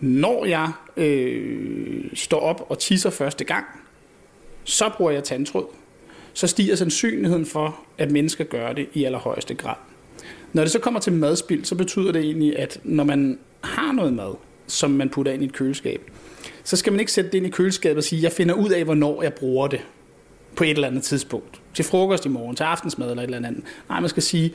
når 0.00 0.44
jeg 0.44 0.72
øh, 0.96 2.04
står 2.14 2.40
op 2.40 2.66
og 2.68 2.78
tisser 2.78 3.10
første 3.10 3.44
gang, 3.44 3.64
så 4.64 4.90
bruger 4.96 5.10
jeg 5.10 5.24
tandtråd, 5.24 5.66
så 6.32 6.46
stiger 6.46 6.76
sandsynligheden 6.76 7.46
for, 7.46 7.80
at 7.98 8.10
mennesker 8.10 8.44
gør 8.44 8.72
det 8.72 8.86
i 8.94 9.04
allerhøjeste 9.04 9.54
grad. 9.54 9.76
Når 10.52 10.62
det 10.62 10.72
så 10.72 10.78
kommer 10.78 11.00
til 11.00 11.12
madspild, 11.12 11.64
så 11.64 11.74
betyder 11.74 12.12
det 12.12 12.22
egentlig, 12.22 12.58
at 12.58 12.80
når 12.84 13.04
man 13.04 13.38
har 13.60 13.92
noget 13.92 14.12
mad, 14.12 14.34
som 14.66 14.90
man 14.90 15.08
putter 15.08 15.32
ind 15.32 15.42
i 15.42 15.46
et 15.46 15.52
køleskab, 15.52 16.10
så 16.64 16.76
skal 16.76 16.92
man 16.92 17.00
ikke 17.00 17.12
sætte 17.12 17.30
det 17.30 17.38
ind 17.38 17.46
i 17.46 17.50
køleskabet 17.50 17.96
og 17.96 18.04
sige, 18.04 18.22
jeg 18.22 18.32
finder 18.32 18.54
ud 18.54 18.70
af, 18.70 18.84
hvornår 18.84 19.22
jeg 19.22 19.32
bruger 19.32 19.68
det 19.68 19.80
på 20.58 20.64
et 20.64 20.70
eller 20.70 20.88
andet 20.88 21.02
tidspunkt. 21.02 21.60
Til 21.74 21.84
frokost 21.84 22.26
i 22.26 22.28
morgen, 22.28 22.56
til 22.56 22.64
aftensmad 22.64 23.10
eller 23.10 23.22
et 23.22 23.26
eller 23.26 23.48
andet. 23.48 23.64
Nej, 23.88 24.00
man 24.00 24.08
skal 24.08 24.22
sige, 24.22 24.54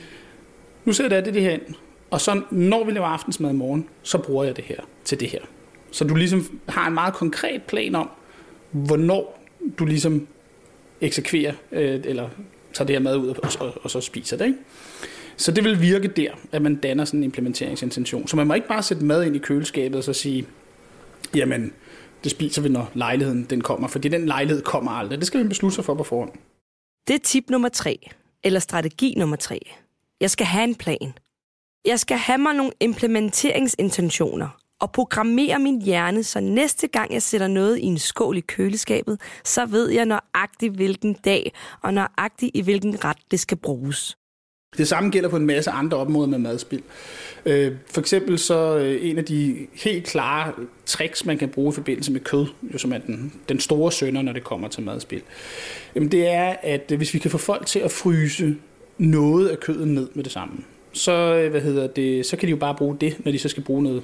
nu 0.84 0.92
sætter 0.92 1.16
jeg 1.16 1.24
det, 1.24 1.34
det 1.34 1.42
her 1.42 1.50
ind, 1.50 1.62
og 2.10 2.20
så 2.20 2.42
når 2.50 2.84
vi 2.84 2.92
laver 2.92 3.06
aftensmad 3.06 3.50
i 3.50 3.54
morgen, 3.54 3.88
så 4.02 4.18
bruger 4.18 4.44
jeg 4.44 4.56
det 4.56 4.64
her 4.64 4.76
til 5.04 5.20
det 5.20 5.28
her. 5.28 5.40
Så 5.90 6.04
du 6.04 6.14
ligesom 6.14 6.60
har 6.68 6.88
en 6.88 6.94
meget 6.94 7.14
konkret 7.14 7.62
plan 7.62 7.94
om, 7.94 8.10
hvornår 8.70 9.44
du 9.78 9.84
ligesom 9.84 10.26
eksekverer, 11.00 11.52
øh, 11.72 12.00
eller 12.04 12.28
tager 12.72 12.86
det 12.86 12.96
her 12.96 13.00
mad 13.00 13.16
ud 13.16 13.28
og, 13.28 13.36
og, 13.60 13.72
og 13.82 13.90
så 13.90 14.00
spiser 14.00 14.36
det. 14.36 14.44
Ikke? 14.44 14.58
Så 15.36 15.52
det 15.52 15.64
vil 15.64 15.80
virke 15.80 16.08
der, 16.08 16.30
at 16.52 16.62
man 16.62 16.76
danner 16.76 17.04
sådan 17.04 17.20
en 17.20 17.24
implementeringsintention. 17.24 18.28
Så 18.28 18.36
man 18.36 18.46
må 18.46 18.54
ikke 18.54 18.68
bare 18.68 18.82
sætte 18.82 19.04
mad 19.04 19.24
ind 19.24 19.36
i 19.36 19.38
køleskabet 19.38 19.96
og 19.96 20.04
så 20.04 20.12
sige, 20.12 20.46
jamen, 21.34 21.72
det 22.24 22.30
spiser 22.30 22.62
vi, 22.62 22.68
når 22.68 22.90
lejligheden 22.94 23.44
den 23.44 23.60
kommer, 23.60 23.88
fordi 23.88 24.08
den 24.08 24.26
lejlighed 24.26 24.62
kommer 24.62 24.90
aldrig. 24.90 25.18
Det 25.18 25.26
skal 25.26 25.42
vi 25.42 25.48
beslutte 25.48 25.74
sig 25.74 25.84
for 25.84 25.94
på 25.94 26.04
forhånd. 26.04 26.32
Det 27.08 27.14
er 27.14 27.18
tip 27.18 27.50
nummer 27.50 27.68
tre, 27.68 28.10
eller 28.44 28.60
strategi 28.60 29.14
nummer 29.18 29.36
tre. 29.36 29.60
Jeg 30.20 30.30
skal 30.30 30.46
have 30.46 30.64
en 30.64 30.74
plan. 30.74 31.14
Jeg 31.84 32.00
skal 32.00 32.16
have 32.16 32.38
mig 32.38 32.54
nogle 32.54 32.72
implementeringsintentioner 32.80 34.48
og 34.80 34.92
programmere 34.92 35.58
min 35.58 35.82
hjerne, 35.82 36.22
så 36.22 36.40
næste 36.40 36.86
gang 36.86 37.12
jeg 37.12 37.22
sætter 37.22 37.48
noget 37.48 37.78
i 37.78 37.82
en 37.82 37.98
skål 37.98 38.36
i 38.36 38.40
køleskabet, 38.40 39.20
så 39.44 39.66
ved 39.66 39.90
jeg 39.90 40.06
nøjagtigt 40.06 40.74
hvilken 40.74 41.14
dag 41.14 41.52
og 41.82 41.94
nøjagtigt 41.94 42.50
i 42.54 42.60
hvilken 42.60 43.04
ret 43.04 43.18
det 43.30 43.40
skal 43.40 43.56
bruges. 43.56 44.16
Det 44.78 44.88
samme 44.88 45.10
gælder 45.10 45.28
på 45.28 45.36
en 45.36 45.46
masse 45.46 45.70
andre 45.70 45.96
områder 45.96 46.28
med 46.28 46.38
madspild. 46.38 46.82
Øh, 47.46 47.72
for 47.90 48.00
eksempel 48.00 48.38
så 48.38 48.78
øh, 48.78 49.10
en 49.10 49.18
af 49.18 49.24
de 49.24 49.66
helt 49.72 50.06
klare 50.06 50.52
tricks, 50.86 51.24
man 51.24 51.38
kan 51.38 51.48
bruge 51.48 51.72
i 51.72 51.74
forbindelse 51.74 52.12
med 52.12 52.20
kød, 52.20 52.46
jo 52.72 52.78
som 52.78 52.92
er 52.92 52.98
den, 52.98 53.32
den 53.48 53.60
store 53.60 53.92
sønder, 53.92 54.22
når 54.22 54.32
det 54.32 54.44
kommer 54.44 54.68
til 54.68 54.82
madspild, 54.82 55.22
det 55.94 56.28
er, 56.28 56.56
at 56.62 56.92
øh, 56.92 56.96
hvis 56.96 57.14
vi 57.14 57.18
kan 57.18 57.30
få 57.30 57.38
folk 57.38 57.66
til 57.66 57.78
at 57.78 57.90
fryse 57.90 58.56
noget 58.98 59.48
af 59.48 59.60
kødet 59.60 59.88
ned 59.88 60.08
med 60.14 60.24
det 60.24 60.32
samme, 60.32 60.54
så, 60.92 61.12
øh, 61.12 61.50
hvad 61.50 61.60
hedder 61.60 61.86
det, 61.86 62.26
så 62.26 62.36
kan 62.36 62.46
de 62.46 62.50
jo 62.50 62.56
bare 62.56 62.74
bruge 62.74 62.96
det, 63.00 63.16
når 63.24 63.32
de 63.32 63.38
så 63.38 63.48
skal 63.48 63.62
bruge 63.62 63.82
noget 63.82 64.02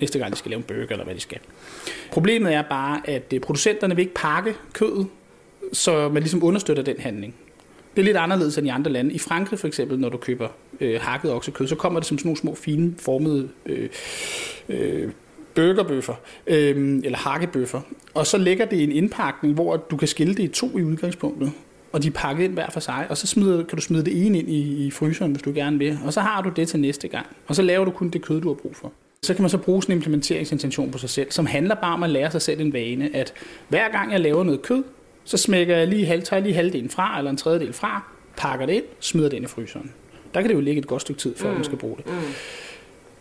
næste 0.00 0.18
gang, 0.18 0.32
de 0.32 0.38
skal 0.38 0.50
lave 0.50 0.58
en 0.58 0.64
burger, 0.64 0.86
eller 0.90 1.04
hvad 1.04 1.14
de 1.14 1.20
skal. 1.20 1.38
Problemet 2.12 2.54
er 2.54 2.62
bare, 2.62 3.00
at 3.04 3.32
øh, 3.34 3.40
producenterne 3.40 3.96
vil 3.96 4.02
ikke 4.02 4.14
pakke 4.14 4.54
kødet, 4.72 5.06
så 5.72 6.08
man 6.08 6.22
ligesom 6.22 6.44
understøtter 6.44 6.82
den 6.82 7.00
handling. 7.00 7.34
Det 7.96 8.02
er 8.02 8.04
lidt 8.04 8.16
anderledes 8.16 8.58
end 8.58 8.66
i 8.66 8.70
andre 8.70 8.92
lande. 8.92 9.12
I 9.12 9.18
Frankrig 9.18 9.58
for 9.58 9.66
eksempel, 9.66 9.98
når 9.98 10.08
du 10.08 10.16
køber 10.16 10.48
øh, 10.80 11.00
hakket 11.00 11.32
oksekød, 11.32 11.66
så 11.66 11.76
kommer 11.76 12.00
det 12.00 12.06
som 12.06 12.18
sådan 12.18 12.28
nogle 12.28 12.38
små, 12.38 12.54
fine, 12.54 12.94
formede 12.98 13.48
øh, 13.66 13.88
øh, 14.68 15.10
burgerbøffer, 15.54 16.14
øh, 16.46 17.00
eller 17.04 17.18
hakkebøffer. 17.18 17.80
Og 18.14 18.26
så 18.26 18.38
lægger 18.38 18.64
det 18.64 18.76
i 18.76 18.84
en 18.84 18.92
indpakning, 18.92 19.54
hvor 19.54 19.76
du 19.76 19.96
kan 19.96 20.08
skille 20.08 20.34
det 20.34 20.42
i 20.42 20.48
to 20.48 20.78
i 20.78 20.82
udgangspunktet. 20.82 21.52
Og 21.92 22.02
de 22.02 22.08
er 22.08 22.12
pakket 22.12 22.44
ind 22.44 22.52
hver 22.52 22.70
for 22.70 22.80
sig, 22.80 23.06
og 23.08 23.16
så 23.16 23.26
smider, 23.26 23.64
kan 23.64 23.76
du 23.76 23.82
smide 23.82 24.04
det 24.04 24.26
ene 24.26 24.38
ind 24.38 24.48
i, 24.48 24.86
i 24.86 24.90
fryseren, 24.90 25.32
hvis 25.32 25.42
du 25.42 25.52
gerne 25.54 25.78
vil. 25.78 25.98
Og 26.04 26.12
så 26.12 26.20
har 26.20 26.42
du 26.42 26.50
det 26.56 26.68
til 26.68 26.80
næste 26.80 27.08
gang. 27.08 27.26
Og 27.46 27.56
så 27.56 27.62
laver 27.62 27.84
du 27.84 27.90
kun 27.90 28.10
det 28.10 28.22
kød, 28.22 28.40
du 28.40 28.48
har 28.48 28.54
brug 28.54 28.76
for. 28.76 28.92
Så 29.22 29.34
kan 29.34 29.42
man 29.42 29.50
så 29.50 29.58
bruge 29.58 29.82
sådan 29.82 29.92
en 29.92 29.98
implementeringsintention 29.98 30.90
på 30.90 30.98
sig 30.98 31.10
selv, 31.10 31.30
som 31.30 31.46
handler 31.46 31.74
bare 31.74 31.94
om 31.94 32.02
at 32.02 32.10
lære 32.10 32.30
sig 32.30 32.42
selv 32.42 32.60
en 32.60 32.72
vane, 32.72 33.16
at 33.16 33.32
hver 33.68 33.88
gang 33.90 34.12
jeg 34.12 34.20
laver 34.20 34.44
noget 34.44 34.62
kød, 34.62 34.82
så 35.26 35.36
smækker 35.36 35.76
jeg 35.76 35.88
lige, 35.88 36.06
halv, 36.06 36.22
tager 36.22 36.38
jeg 36.38 36.46
lige 36.46 36.54
halvdelen 36.54 36.90
fra, 36.90 37.18
eller 37.18 37.30
en 37.30 37.36
tredjedel 37.36 37.72
fra, 37.72 38.02
pakker 38.36 38.66
det 38.66 38.72
ind, 38.72 38.84
smider 39.00 39.28
det 39.28 39.36
ind 39.36 39.44
i 39.44 39.48
fryseren. 39.48 39.92
Der 40.34 40.40
kan 40.40 40.50
det 40.50 40.54
jo 40.54 40.60
ligge 40.60 40.78
et 40.78 40.86
godt 40.86 41.02
stykke 41.02 41.20
tid, 41.20 41.36
før 41.36 41.48
mm. 41.48 41.54
man 41.54 41.64
skal 41.64 41.78
bruge 41.78 41.96
det. 41.96 42.06
Mm. 42.06 42.12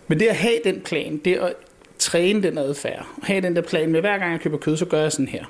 Men 0.08 0.20
det 0.20 0.28
at 0.28 0.36
have 0.36 0.60
den 0.64 0.82
plan, 0.82 1.18
det 1.18 1.36
at 1.36 1.54
træne 2.00 2.44
den 2.44 2.58
adfærd, 2.58 3.08
have 3.24 3.42
den 3.42 3.56
der 3.56 3.62
plan 3.62 3.92
med, 3.92 4.02
hver 4.02 4.18
gang 4.18 4.32
jeg 4.32 4.40
køber 4.40 4.58
kød, 4.58 4.78
så 4.78 4.86
gør 4.86 5.02
jeg 5.02 5.12
sådan 5.12 5.28
her 5.28 5.46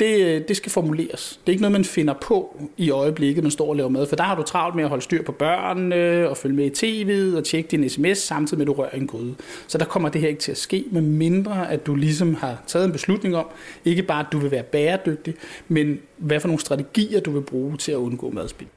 det, 0.00 0.26
øh, 0.26 0.48
det 0.48 0.56
skal 0.56 0.72
formuleres. 0.72 1.40
Det 1.40 1.48
er 1.48 1.52
ikke 1.52 1.62
noget, 1.62 1.72
man 1.72 1.84
finder 1.84 2.14
på 2.14 2.60
i 2.76 2.90
øjeblikket, 2.90 3.44
man 3.44 3.50
står 3.50 3.68
og 3.68 3.76
laver 3.76 3.88
mad, 3.88 4.06
for 4.06 4.16
der 4.16 4.24
har 4.24 4.34
du 4.34 4.42
travlt 4.42 4.76
med 4.76 4.84
at 4.84 4.88
holde 4.88 5.04
styr 5.04 5.22
på 5.22 5.32
børnene, 5.32 6.28
og 6.28 6.36
følge 6.36 6.56
med 6.56 6.64
i 6.64 6.70
tv'et, 6.70 7.36
og 7.36 7.44
tjekke 7.44 7.68
din 7.68 7.88
sms, 7.88 8.18
samtidig 8.18 8.58
med 8.58 8.64
at 8.64 8.66
du 8.66 8.72
rører 8.72 8.90
en 8.90 9.06
gryde. 9.06 9.34
Så 9.66 9.78
der 9.78 9.84
kommer 9.84 10.08
det 10.08 10.20
her 10.20 10.28
ikke 10.28 10.40
til 10.40 10.50
at 10.50 10.58
ske, 10.58 10.84
med 10.90 11.02
mindre 11.02 11.70
at 11.70 11.86
du 11.86 11.94
ligesom 11.94 12.34
har 12.34 12.62
taget 12.66 12.86
en 12.86 12.92
beslutning 12.92 13.36
om, 13.36 13.46
ikke 13.84 14.02
bare 14.02 14.20
at 14.20 14.32
du 14.32 14.38
vil 14.38 14.50
være 14.50 14.62
bæredygtig, 14.62 15.34
men 15.68 15.98
hvad 16.16 16.40
for 16.40 16.48
nogle 16.48 16.60
strategier 16.60 17.20
du 17.20 17.30
vil 17.30 17.42
bruge 17.42 17.76
til 17.76 17.92
at 17.92 17.96
undgå 17.96 18.30
madspild. 18.30 18.68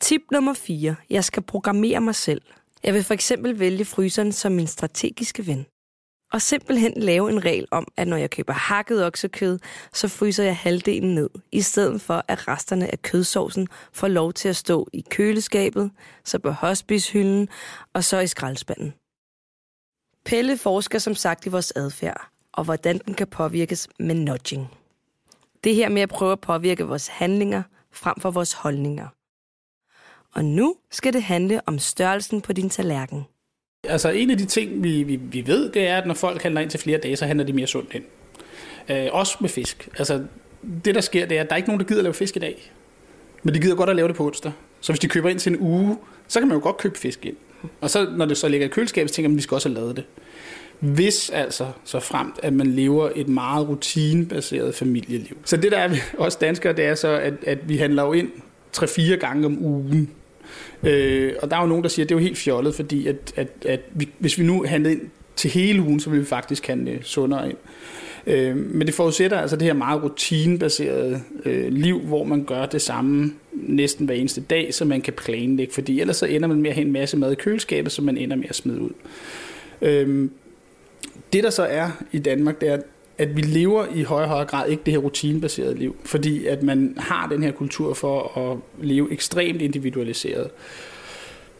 Tip 0.00 0.22
nummer 0.32 0.54
4. 0.54 0.96
Jeg 1.10 1.24
skal 1.24 1.42
programmere 1.42 2.00
mig 2.00 2.14
selv. 2.14 2.42
Jeg 2.84 2.94
vil 2.94 3.04
for 3.04 3.14
eksempel 3.14 3.58
vælge 3.58 3.84
fryseren 3.84 4.32
som 4.32 4.52
min 4.52 4.66
strategiske 4.66 5.46
ven. 5.46 5.66
Og 6.34 6.42
simpelthen 6.42 6.92
lave 6.96 7.30
en 7.30 7.44
regel 7.44 7.66
om, 7.70 7.88
at 7.96 8.08
når 8.08 8.16
jeg 8.16 8.30
køber 8.30 8.52
hakket 8.52 9.06
oksekød, 9.06 9.58
så 9.92 10.08
fryser 10.08 10.44
jeg 10.44 10.56
halvdelen 10.56 11.14
ned, 11.14 11.30
i 11.52 11.60
stedet 11.60 12.00
for 12.00 12.24
at 12.28 12.48
resterne 12.48 12.92
af 12.92 13.02
kødsovsen 13.02 13.68
får 13.92 14.08
lov 14.08 14.32
til 14.32 14.48
at 14.48 14.56
stå 14.56 14.88
i 14.92 15.04
køleskabet, 15.10 15.90
så 16.24 16.38
på 16.38 16.50
hospicehylden 16.50 17.48
og 17.92 18.04
så 18.04 18.18
i 18.18 18.26
skraldespanden. 18.26 18.94
Pelle 20.24 20.58
forsker 20.58 20.98
som 20.98 21.14
sagt 21.14 21.46
i 21.46 21.48
vores 21.48 21.72
adfærd, 21.76 22.28
og 22.52 22.64
hvordan 22.64 22.98
den 22.98 23.14
kan 23.14 23.26
påvirkes 23.26 23.88
med 23.98 24.14
nudging. 24.14 24.68
Det 25.64 25.74
her 25.74 25.88
med 25.88 26.02
at 26.02 26.08
prøve 26.08 26.32
at 26.32 26.40
påvirke 26.40 26.84
vores 26.84 27.08
handlinger 27.08 27.62
frem 27.92 28.20
for 28.20 28.30
vores 28.30 28.52
holdninger. 28.52 29.08
Og 30.34 30.44
nu 30.44 30.76
skal 30.90 31.12
det 31.12 31.22
handle 31.22 31.60
om 31.66 31.78
størrelsen 31.78 32.40
på 32.40 32.52
din 32.52 32.70
tallerken. 32.70 33.24
Altså 33.88 34.08
en 34.08 34.30
af 34.30 34.38
de 34.38 34.44
ting, 34.44 34.84
vi, 34.84 35.02
vi, 35.02 35.16
vi 35.16 35.46
ved, 35.46 35.72
det 35.72 35.88
er, 35.88 35.96
at 35.96 36.06
når 36.06 36.14
folk 36.14 36.42
handler 36.42 36.60
ind 36.60 36.70
til 36.70 36.80
flere 36.80 36.98
dage, 36.98 37.16
så 37.16 37.26
handler 37.26 37.44
de 37.44 37.52
mere 37.52 37.66
sundt 37.66 37.94
ind. 37.94 38.04
Øh, 38.88 39.06
også 39.12 39.36
med 39.40 39.48
fisk. 39.48 39.88
Altså 39.98 40.22
det 40.84 40.94
der 40.94 41.00
sker, 41.00 41.26
det 41.26 41.36
er, 41.36 41.40
at 41.40 41.48
der 41.48 41.52
er 41.52 41.56
ikke 41.56 41.68
nogen, 41.68 41.80
der 41.80 41.86
gider 41.86 42.00
at 42.00 42.04
lave 42.04 42.14
fisk 42.14 42.36
i 42.36 42.38
dag. 42.38 42.72
Men 43.42 43.54
de 43.54 43.60
gider 43.60 43.74
godt 43.74 43.90
at 43.90 43.96
lave 43.96 44.08
det 44.08 44.16
på 44.16 44.26
onsdag. 44.26 44.52
Så 44.80 44.92
hvis 44.92 45.00
de 45.00 45.08
køber 45.08 45.28
ind 45.28 45.38
til 45.38 45.52
en 45.52 45.60
uge, 45.60 45.98
så 46.28 46.40
kan 46.40 46.48
man 46.48 46.56
jo 46.56 46.62
godt 46.62 46.76
købe 46.76 46.98
fisk 46.98 47.26
ind. 47.26 47.36
Og 47.80 47.90
så 47.90 48.06
når 48.16 48.24
det 48.24 48.36
så 48.36 48.48
ligger 48.48 48.66
i 48.66 48.70
køleskabet, 48.70 49.10
så 49.10 49.14
tænker 49.14 49.28
man, 49.28 49.34
at 49.34 49.36
vi 49.36 49.42
skal 49.42 49.54
også 49.54 49.68
have 49.68 49.74
lavet 49.74 49.96
det. 49.96 50.04
Hvis 50.80 51.30
altså 51.30 51.66
så 51.84 52.00
fremt, 52.00 52.34
at 52.42 52.52
man 52.52 52.66
lever 52.66 53.10
et 53.14 53.28
meget 53.28 53.68
rutinebaseret 53.68 54.74
familieliv. 54.74 55.36
Så 55.44 55.56
det 55.56 55.72
der 55.72 55.78
er 55.78 55.88
vi 55.88 55.96
også 56.18 56.38
danskere, 56.40 56.72
det 56.72 56.84
er 56.84 56.94
så, 56.94 57.08
at, 57.08 57.34
at 57.46 57.68
vi 57.68 57.76
handler 57.76 58.02
jo 58.02 58.12
ind 58.12 58.30
3-4 58.76 59.14
gange 59.14 59.46
om 59.46 59.64
ugen. 59.64 60.10
Øh, 60.82 61.32
og 61.42 61.50
der 61.50 61.56
er 61.56 61.60
jo 61.60 61.66
nogen, 61.66 61.82
der 61.82 61.88
siger, 61.88 62.04
at 62.04 62.08
det 62.08 62.14
er 62.14 62.18
jo 62.18 62.24
helt 62.24 62.38
fjollet, 62.38 62.74
fordi 62.74 63.06
at, 63.06 63.32
at, 63.36 63.48
at 63.66 63.80
vi, 63.92 64.08
hvis 64.18 64.38
vi 64.38 64.44
nu 64.44 64.64
handlede 64.64 64.94
ind 64.94 65.02
til 65.36 65.50
hele 65.50 65.82
ugen, 65.82 66.00
så 66.00 66.10
vil 66.10 66.20
vi 66.20 66.24
faktisk 66.24 66.66
handle 66.66 66.98
sundere 67.02 67.48
ind. 67.48 67.56
Øh, 68.26 68.56
men 68.56 68.86
det 68.86 68.94
forudsætter 68.94 69.38
altså 69.38 69.56
det 69.56 69.66
her 69.66 69.72
meget 69.72 70.02
rutinebaserede 70.02 71.22
øh, 71.44 71.72
liv, 71.72 72.00
hvor 72.00 72.24
man 72.24 72.44
gør 72.44 72.66
det 72.66 72.82
samme 72.82 73.32
næsten 73.52 74.06
hver 74.06 74.14
eneste 74.14 74.40
dag, 74.40 74.74
så 74.74 74.84
man 74.84 75.00
kan 75.00 75.12
planlægge, 75.12 75.74
fordi 75.74 76.00
ellers 76.00 76.16
så 76.16 76.26
ender 76.26 76.48
man 76.48 76.62
med 76.62 76.70
at 76.70 76.76
have 76.76 76.86
en 76.86 76.92
masse 76.92 77.16
mad 77.16 77.32
i 77.32 77.34
køleskabet, 77.34 77.92
som 77.92 78.04
man 78.04 78.16
ender 78.16 78.36
med 78.36 78.46
at 78.48 78.54
smide 78.54 78.80
ud. 78.80 78.90
Øh, 79.82 80.28
det 81.32 81.44
der 81.44 81.50
så 81.50 81.62
er 81.62 81.90
i 82.12 82.18
Danmark, 82.18 82.60
det 82.60 82.68
er, 82.68 82.74
at 82.74 82.82
at 83.18 83.36
vi 83.36 83.40
lever 83.40 83.86
i 83.94 84.02
højere 84.02 84.26
og 84.26 84.30
højere 84.30 84.46
grad 84.46 84.68
ikke 84.68 84.82
det 84.86 84.92
her 84.92 84.98
rutinebaserede 84.98 85.74
liv, 85.74 85.96
fordi 86.04 86.46
at 86.46 86.62
man 86.62 86.94
har 86.98 87.28
den 87.28 87.42
her 87.42 87.52
kultur 87.52 87.94
for 87.94 88.38
at 88.38 88.58
leve 88.84 89.12
ekstremt 89.12 89.62
individualiseret. 89.62 90.50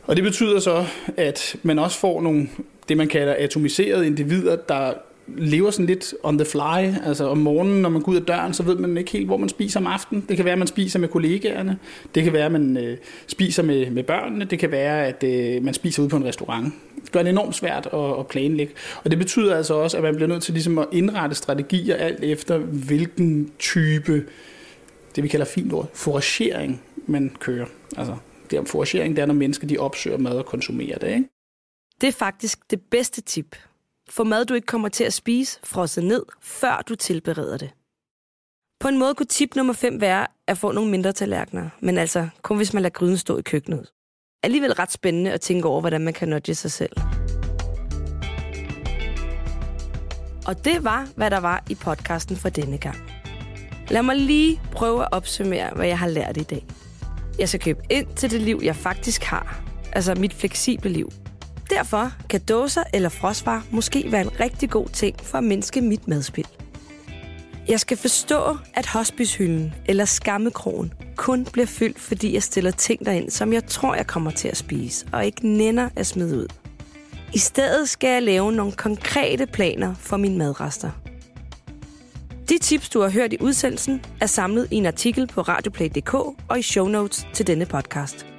Og 0.02 0.16
det 0.16 0.24
betyder 0.24 0.60
så, 0.60 0.86
at 1.16 1.56
man 1.62 1.78
også 1.78 1.98
får 1.98 2.20
nogle, 2.20 2.48
det 2.88 2.96
man 2.96 3.08
kalder 3.08 3.36
atomiserede 3.38 4.06
individer, 4.06 4.56
der 4.56 4.92
lever 5.26 5.70
sådan 5.70 5.86
lidt 5.86 6.14
on 6.22 6.38
the 6.38 6.44
fly. 6.44 7.06
Altså 7.06 7.28
om 7.28 7.38
morgenen, 7.38 7.82
når 7.82 7.88
man 7.88 8.02
går 8.02 8.12
ud 8.12 8.16
af 8.16 8.22
døren, 8.22 8.54
så 8.54 8.62
ved 8.62 8.76
man 8.76 8.96
ikke 8.96 9.10
helt, 9.10 9.26
hvor 9.26 9.36
man 9.36 9.48
spiser 9.48 9.80
om 9.80 9.86
aftenen. 9.86 10.24
Det 10.28 10.36
kan 10.36 10.44
være, 10.44 10.52
at 10.52 10.58
man 10.58 10.66
spiser 10.66 10.98
med 10.98 11.08
kollegaerne. 11.08 11.78
Det 12.14 12.24
kan 12.24 12.32
være, 12.32 12.46
at 12.46 12.52
man 12.52 12.76
øh, 12.76 12.96
spiser 13.26 13.62
med, 13.62 13.90
med 13.90 14.02
børnene. 14.02 14.44
Det 14.44 14.58
kan 14.58 14.70
være, 14.70 15.06
at 15.06 15.24
øh, 15.24 15.64
man 15.64 15.74
spiser 15.74 16.02
ude 16.02 16.10
på 16.10 16.16
en 16.16 16.24
restaurant. 16.24 16.74
Det 17.04 17.12
gør 17.12 17.22
det 17.22 17.30
enormt 17.30 17.54
svært 17.54 17.88
at, 17.92 18.18
at 18.18 18.26
planlægge. 18.26 18.72
Og 19.04 19.10
det 19.10 19.18
betyder 19.18 19.56
altså 19.56 19.74
også, 19.74 19.96
at 19.96 20.02
man 20.02 20.14
bliver 20.14 20.28
nødt 20.28 20.42
til 20.42 20.54
ligesom 20.54 20.78
at 20.78 20.86
indrette 20.92 21.36
strategier 21.36 21.96
alt 21.96 22.24
efter, 22.24 22.58
hvilken 22.58 23.50
type, 23.58 24.24
det 25.16 25.22
vi 25.24 25.28
kalder 25.28 25.46
fint 25.46 25.72
ord, 25.72 25.90
foragering, 25.94 26.82
man 27.06 27.36
kører. 27.40 27.66
Altså, 27.96 28.16
det 28.50 28.58
er 28.58 28.64
foragering, 28.64 29.16
det 29.16 29.22
er, 29.22 29.26
når 29.26 29.34
mennesker 29.34 29.66
de 29.66 29.78
opsøger 29.78 30.18
mad 30.18 30.32
og 30.32 30.46
konsumerer 30.46 30.98
det. 30.98 31.08
Ikke? 31.08 31.24
Det 32.00 32.06
er 32.06 32.12
faktisk 32.12 32.58
det 32.70 32.80
bedste 32.90 33.20
tip. 33.20 33.56
Få 34.16 34.24
mad, 34.24 34.44
du 34.44 34.54
ikke 34.54 34.66
kommer 34.66 34.88
til 34.88 35.04
at 35.04 35.12
spise, 35.12 35.60
frosset 35.64 36.04
ned, 36.04 36.22
før 36.40 36.82
du 36.88 36.94
tilbereder 36.94 37.56
det. 37.56 37.70
På 38.80 38.88
en 38.88 38.98
måde 38.98 39.14
kunne 39.14 39.26
tip 39.26 39.56
nummer 39.56 39.72
5 39.72 40.00
være 40.00 40.26
at 40.48 40.58
få 40.58 40.72
nogle 40.72 40.90
mindre 40.90 41.12
tallerkener, 41.12 41.68
men 41.80 41.98
altså 41.98 42.28
kun 42.42 42.56
hvis 42.56 42.72
man 42.72 42.82
lader 42.82 42.92
gryden 42.92 43.16
stå 43.16 43.38
i 43.38 43.42
køkkenet. 43.42 43.90
Alligevel 44.42 44.72
ret 44.72 44.92
spændende 44.92 45.32
at 45.32 45.40
tænke 45.40 45.68
over, 45.68 45.80
hvordan 45.80 46.00
man 46.00 46.14
kan 46.14 46.28
nudge 46.28 46.54
sig 46.54 46.70
selv. 46.72 46.92
Og 50.46 50.64
det 50.64 50.84
var, 50.84 51.08
hvad 51.16 51.30
der 51.30 51.40
var 51.40 51.64
i 51.70 51.74
podcasten 51.74 52.36
for 52.36 52.48
denne 52.48 52.78
gang. 52.78 52.96
Lad 53.90 54.02
mig 54.02 54.16
lige 54.16 54.60
prøve 54.72 55.02
at 55.02 55.08
opsummere, 55.12 55.70
hvad 55.74 55.86
jeg 55.86 55.98
har 55.98 56.08
lært 56.08 56.36
i 56.36 56.42
dag. 56.42 56.66
Jeg 57.38 57.48
skal 57.48 57.60
købe 57.60 57.82
ind 57.90 58.06
til 58.16 58.30
det 58.30 58.40
liv, 58.40 58.60
jeg 58.62 58.76
faktisk 58.76 59.22
har. 59.22 59.62
Altså 59.92 60.14
mit 60.14 60.34
fleksible 60.34 60.90
liv. 60.90 61.10
Derfor 61.70 62.12
kan 62.30 62.40
dåser 62.40 62.82
eller 62.92 63.08
frostvarer 63.08 63.60
måske 63.70 64.12
være 64.12 64.20
en 64.20 64.40
rigtig 64.40 64.70
god 64.70 64.88
ting 64.88 65.20
for 65.20 65.38
at 65.38 65.44
mindske 65.44 65.80
mit 65.80 66.08
madspild. 66.08 66.46
Jeg 67.68 67.80
skal 67.80 67.96
forstå, 67.96 68.56
at 68.74 68.86
hospicehylden 68.86 69.74
eller 69.86 70.04
skammekrogen 70.04 70.92
kun 71.16 71.44
bliver 71.44 71.66
fyldt, 71.66 72.00
fordi 72.00 72.34
jeg 72.34 72.42
stiller 72.42 72.70
ting 72.70 73.06
derind, 73.06 73.30
som 73.30 73.52
jeg 73.52 73.66
tror, 73.66 73.94
jeg 73.94 74.06
kommer 74.06 74.30
til 74.30 74.48
at 74.48 74.56
spise, 74.56 75.06
og 75.12 75.26
ikke 75.26 75.48
nænder 75.48 75.88
at 75.96 76.06
smide 76.06 76.38
ud. 76.38 76.46
I 77.34 77.38
stedet 77.38 77.88
skal 77.88 78.08
jeg 78.08 78.22
lave 78.22 78.52
nogle 78.52 78.72
konkrete 78.72 79.46
planer 79.46 79.94
for 79.94 80.16
mine 80.16 80.38
madrester. 80.38 80.90
De 82.48 82.58
tips, 82.58 82.88
du 82.88 83.00
har 83.00 83.10
hørt 83.10 83.32
i 83.32 83.36
udsendelsen, 83.40 84.04
er 84.20 84.26
samlet 84.26 84.68
i 84.70 84.74
en 84.74 84.86
artikel 84.86 85.26
på 85.26 85.40
radioplay.dk 85.40 86.14
og 86.48 86.58
i 86.58 86.62
show 86.62 86.88
notes 86.88 87.26
til 87.32 87.46
denne 87.46 87.66
podcast. 87.66 88.33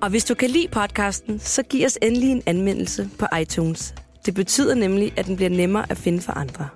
Og 0.00 0.10
hvis 0.10 0.24
du 0.24 0.34
kan 0.34 0.50
lide 0.50 0.68
podcasten, 0.68 1.38
så 1.38 1.62
giv 1.62 1.86
os 1.86 1.98
endelig 2.02 2.30
en 2.30 2.42
anmeldelse 2.46 3.10
på 3.18 3.26
iTunes. 3.40 3.94
Det 4.26 4.34
betyder 4.34 4.74
nemlig, 4.74 5.12
at 5.18 5.26
den 5.26 5.36
bliver 5.36 5.50
nemmere 5.50 5.86
at 5.90 5.96
finde 5.96 6.20
for 6.20 6.32
andre. 6.32 6.68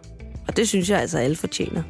Og 0.49 0.57
det 0.57 0.69
synes 0.69 0.91
jeg 0.91 1.01
altså, 1.01 1.19
alle 1.19 1.37
fortjener. 1.37 1.83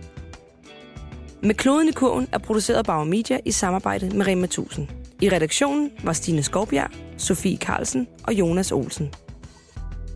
Med 1.42 1.54
kloden 1.54 1.88
i 1.88 1.92
kurven 1.92 2.28
er 2.32 2.38
produceret 2.38 2.78
af 2.78 2.84
Bauer 2.84 3.04
Media 3.04 3.40
i 3.44 3.50
samarbejde 3.50 4.16
med 4.16 4.26
Rema 4.26 4.44
1000. 4.44 4.88
I 5.20 5.28
redaktionen 5.28 5.90
var 6.04 6.12
Stine 6.12 6.42
Skovbjerg, 6.42 6.90
Sofie 7.18 7.56
Carlsen 7.56 8.08
og 8.24 8.32
Jonas 8.34 8.72
Olsen. 8.72 9.14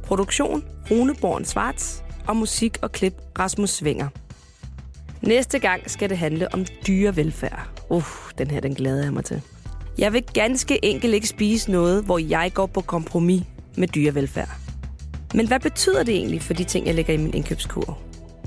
Produktion 0.05 0.65
Rune 0.91 1.15
Born 1.15 1.45
Svarts 1.45 2.03
og 2.29 2.37
musik 2.37 2.79
og 2.83 2.93
klip 2.93 3.15
Rasmus 3.39 3.71
Svinger. 3.71 4.09
Næste 5.23 5.59
gang 5.59 5.91
skal 5.91 6.11
det 6.11 6.19
handle 6.19 6.55
om 6.55 6.65
dyrevelfærd. 6.87 7.83
Uh, 7.91 8.05
den 8.39 8.51
her 8.51 8.61
den 8.61 8.75
glæder 8.75 9.03
jeg 9.03 9.13
mig 9.13 9.25
til. 9.25 9.43
Jeg 9.99 10.13
vil 10.13 10.25
ganske 10.35 10.85
enkelt 10.85 11.15
ikke 11.15 11.29
spise 11.29 11.71
noget, 11.71 12.05
hvor 12.05 12.19
jeg 12.19 12.51
går 12.55 12.67
på 12.67 12.81
kompromis 12.81 13.43
med 13.77 13.89
dyrevelfærd. 13.89 14.49
Men 15.35 15.47
hvad 15.47 15.61
betyder 15.61 16.03
det 16.03 16.15
egentlig 16.15 16.43
for 16.43 16.55
de 16.55 16.65
ting, 16.65 16.87
jeg 16.87 16.95
lægger 16.95 17.15
i 17.15 17.17
min 17.17 17.35
indkøbskur? 17.35 17.99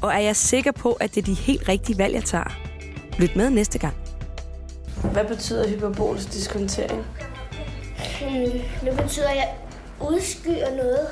Og 0.01 0.13
er 0.13 0.19
jeg 0.19 0.35
sikker 0.35 0.71
på, 0.71 0.91
at 0.91 1.15
det 1.15 1.21
er 1.21 1.25
de 1.25 1.33
helt 1.33 1.69
rigtige 1.69 1.97
valg, 1.97 2.13
jeg 2.13 2.23
tager? 2.23 2.57
Lyt 3.19 3.35
med 3.35 3.49
næste 3.49 3.79
gang. 3.79 3.93
Hvad 5.11 5.25
betyder 5.25 5.69
hyperbolisk 5.69 6.33
diskontering? 6.33 7.05
Hmm, 8.21 8.61
det 8.83 8.97
betyder, 9.03 9.29
at 9.29 9.35
jeg 9.35 9.55
udskyer 10.01 10.75
noget. 10.75 11.07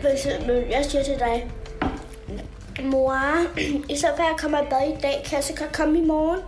For 0.00 0.08
eksempel, 0.08 0.64
jeg 0.70 0.84
siger 0.84 1.04
til 1.04 1.14
dig, 1.18 1.50
mor, 2.84 3.16
i 3.94 3.96
stedet 3.96 4.14
for 4.16 4.22
at 4.22 4.28
jeg 4.28 4.36
kommer 4.38 4.58
i 4.58 4.64
bad 4.70 4.98
i 4.98 5.00
dag, 5.02 5.22
kan 5.24 5.36
jeg 5.36 5.44
så 5.44 5.54
godt 5.58 5.72
komme 5.72 5.98
i 5.98 6.04
morgen? 6.04 6.40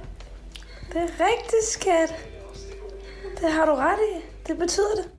Det 0.95 1.03
er 1.03 1.27
rigtigt, 1.27 1.65
skat. 1.65 2.15
Det 3.41 3.53
har 3.53 3.67
du 3.67 3.75
ret 3.75 3.99
i. 3.99 4.25
Det 4.47 4.59
betyder 4.59 4.95
det. 4.97 5.11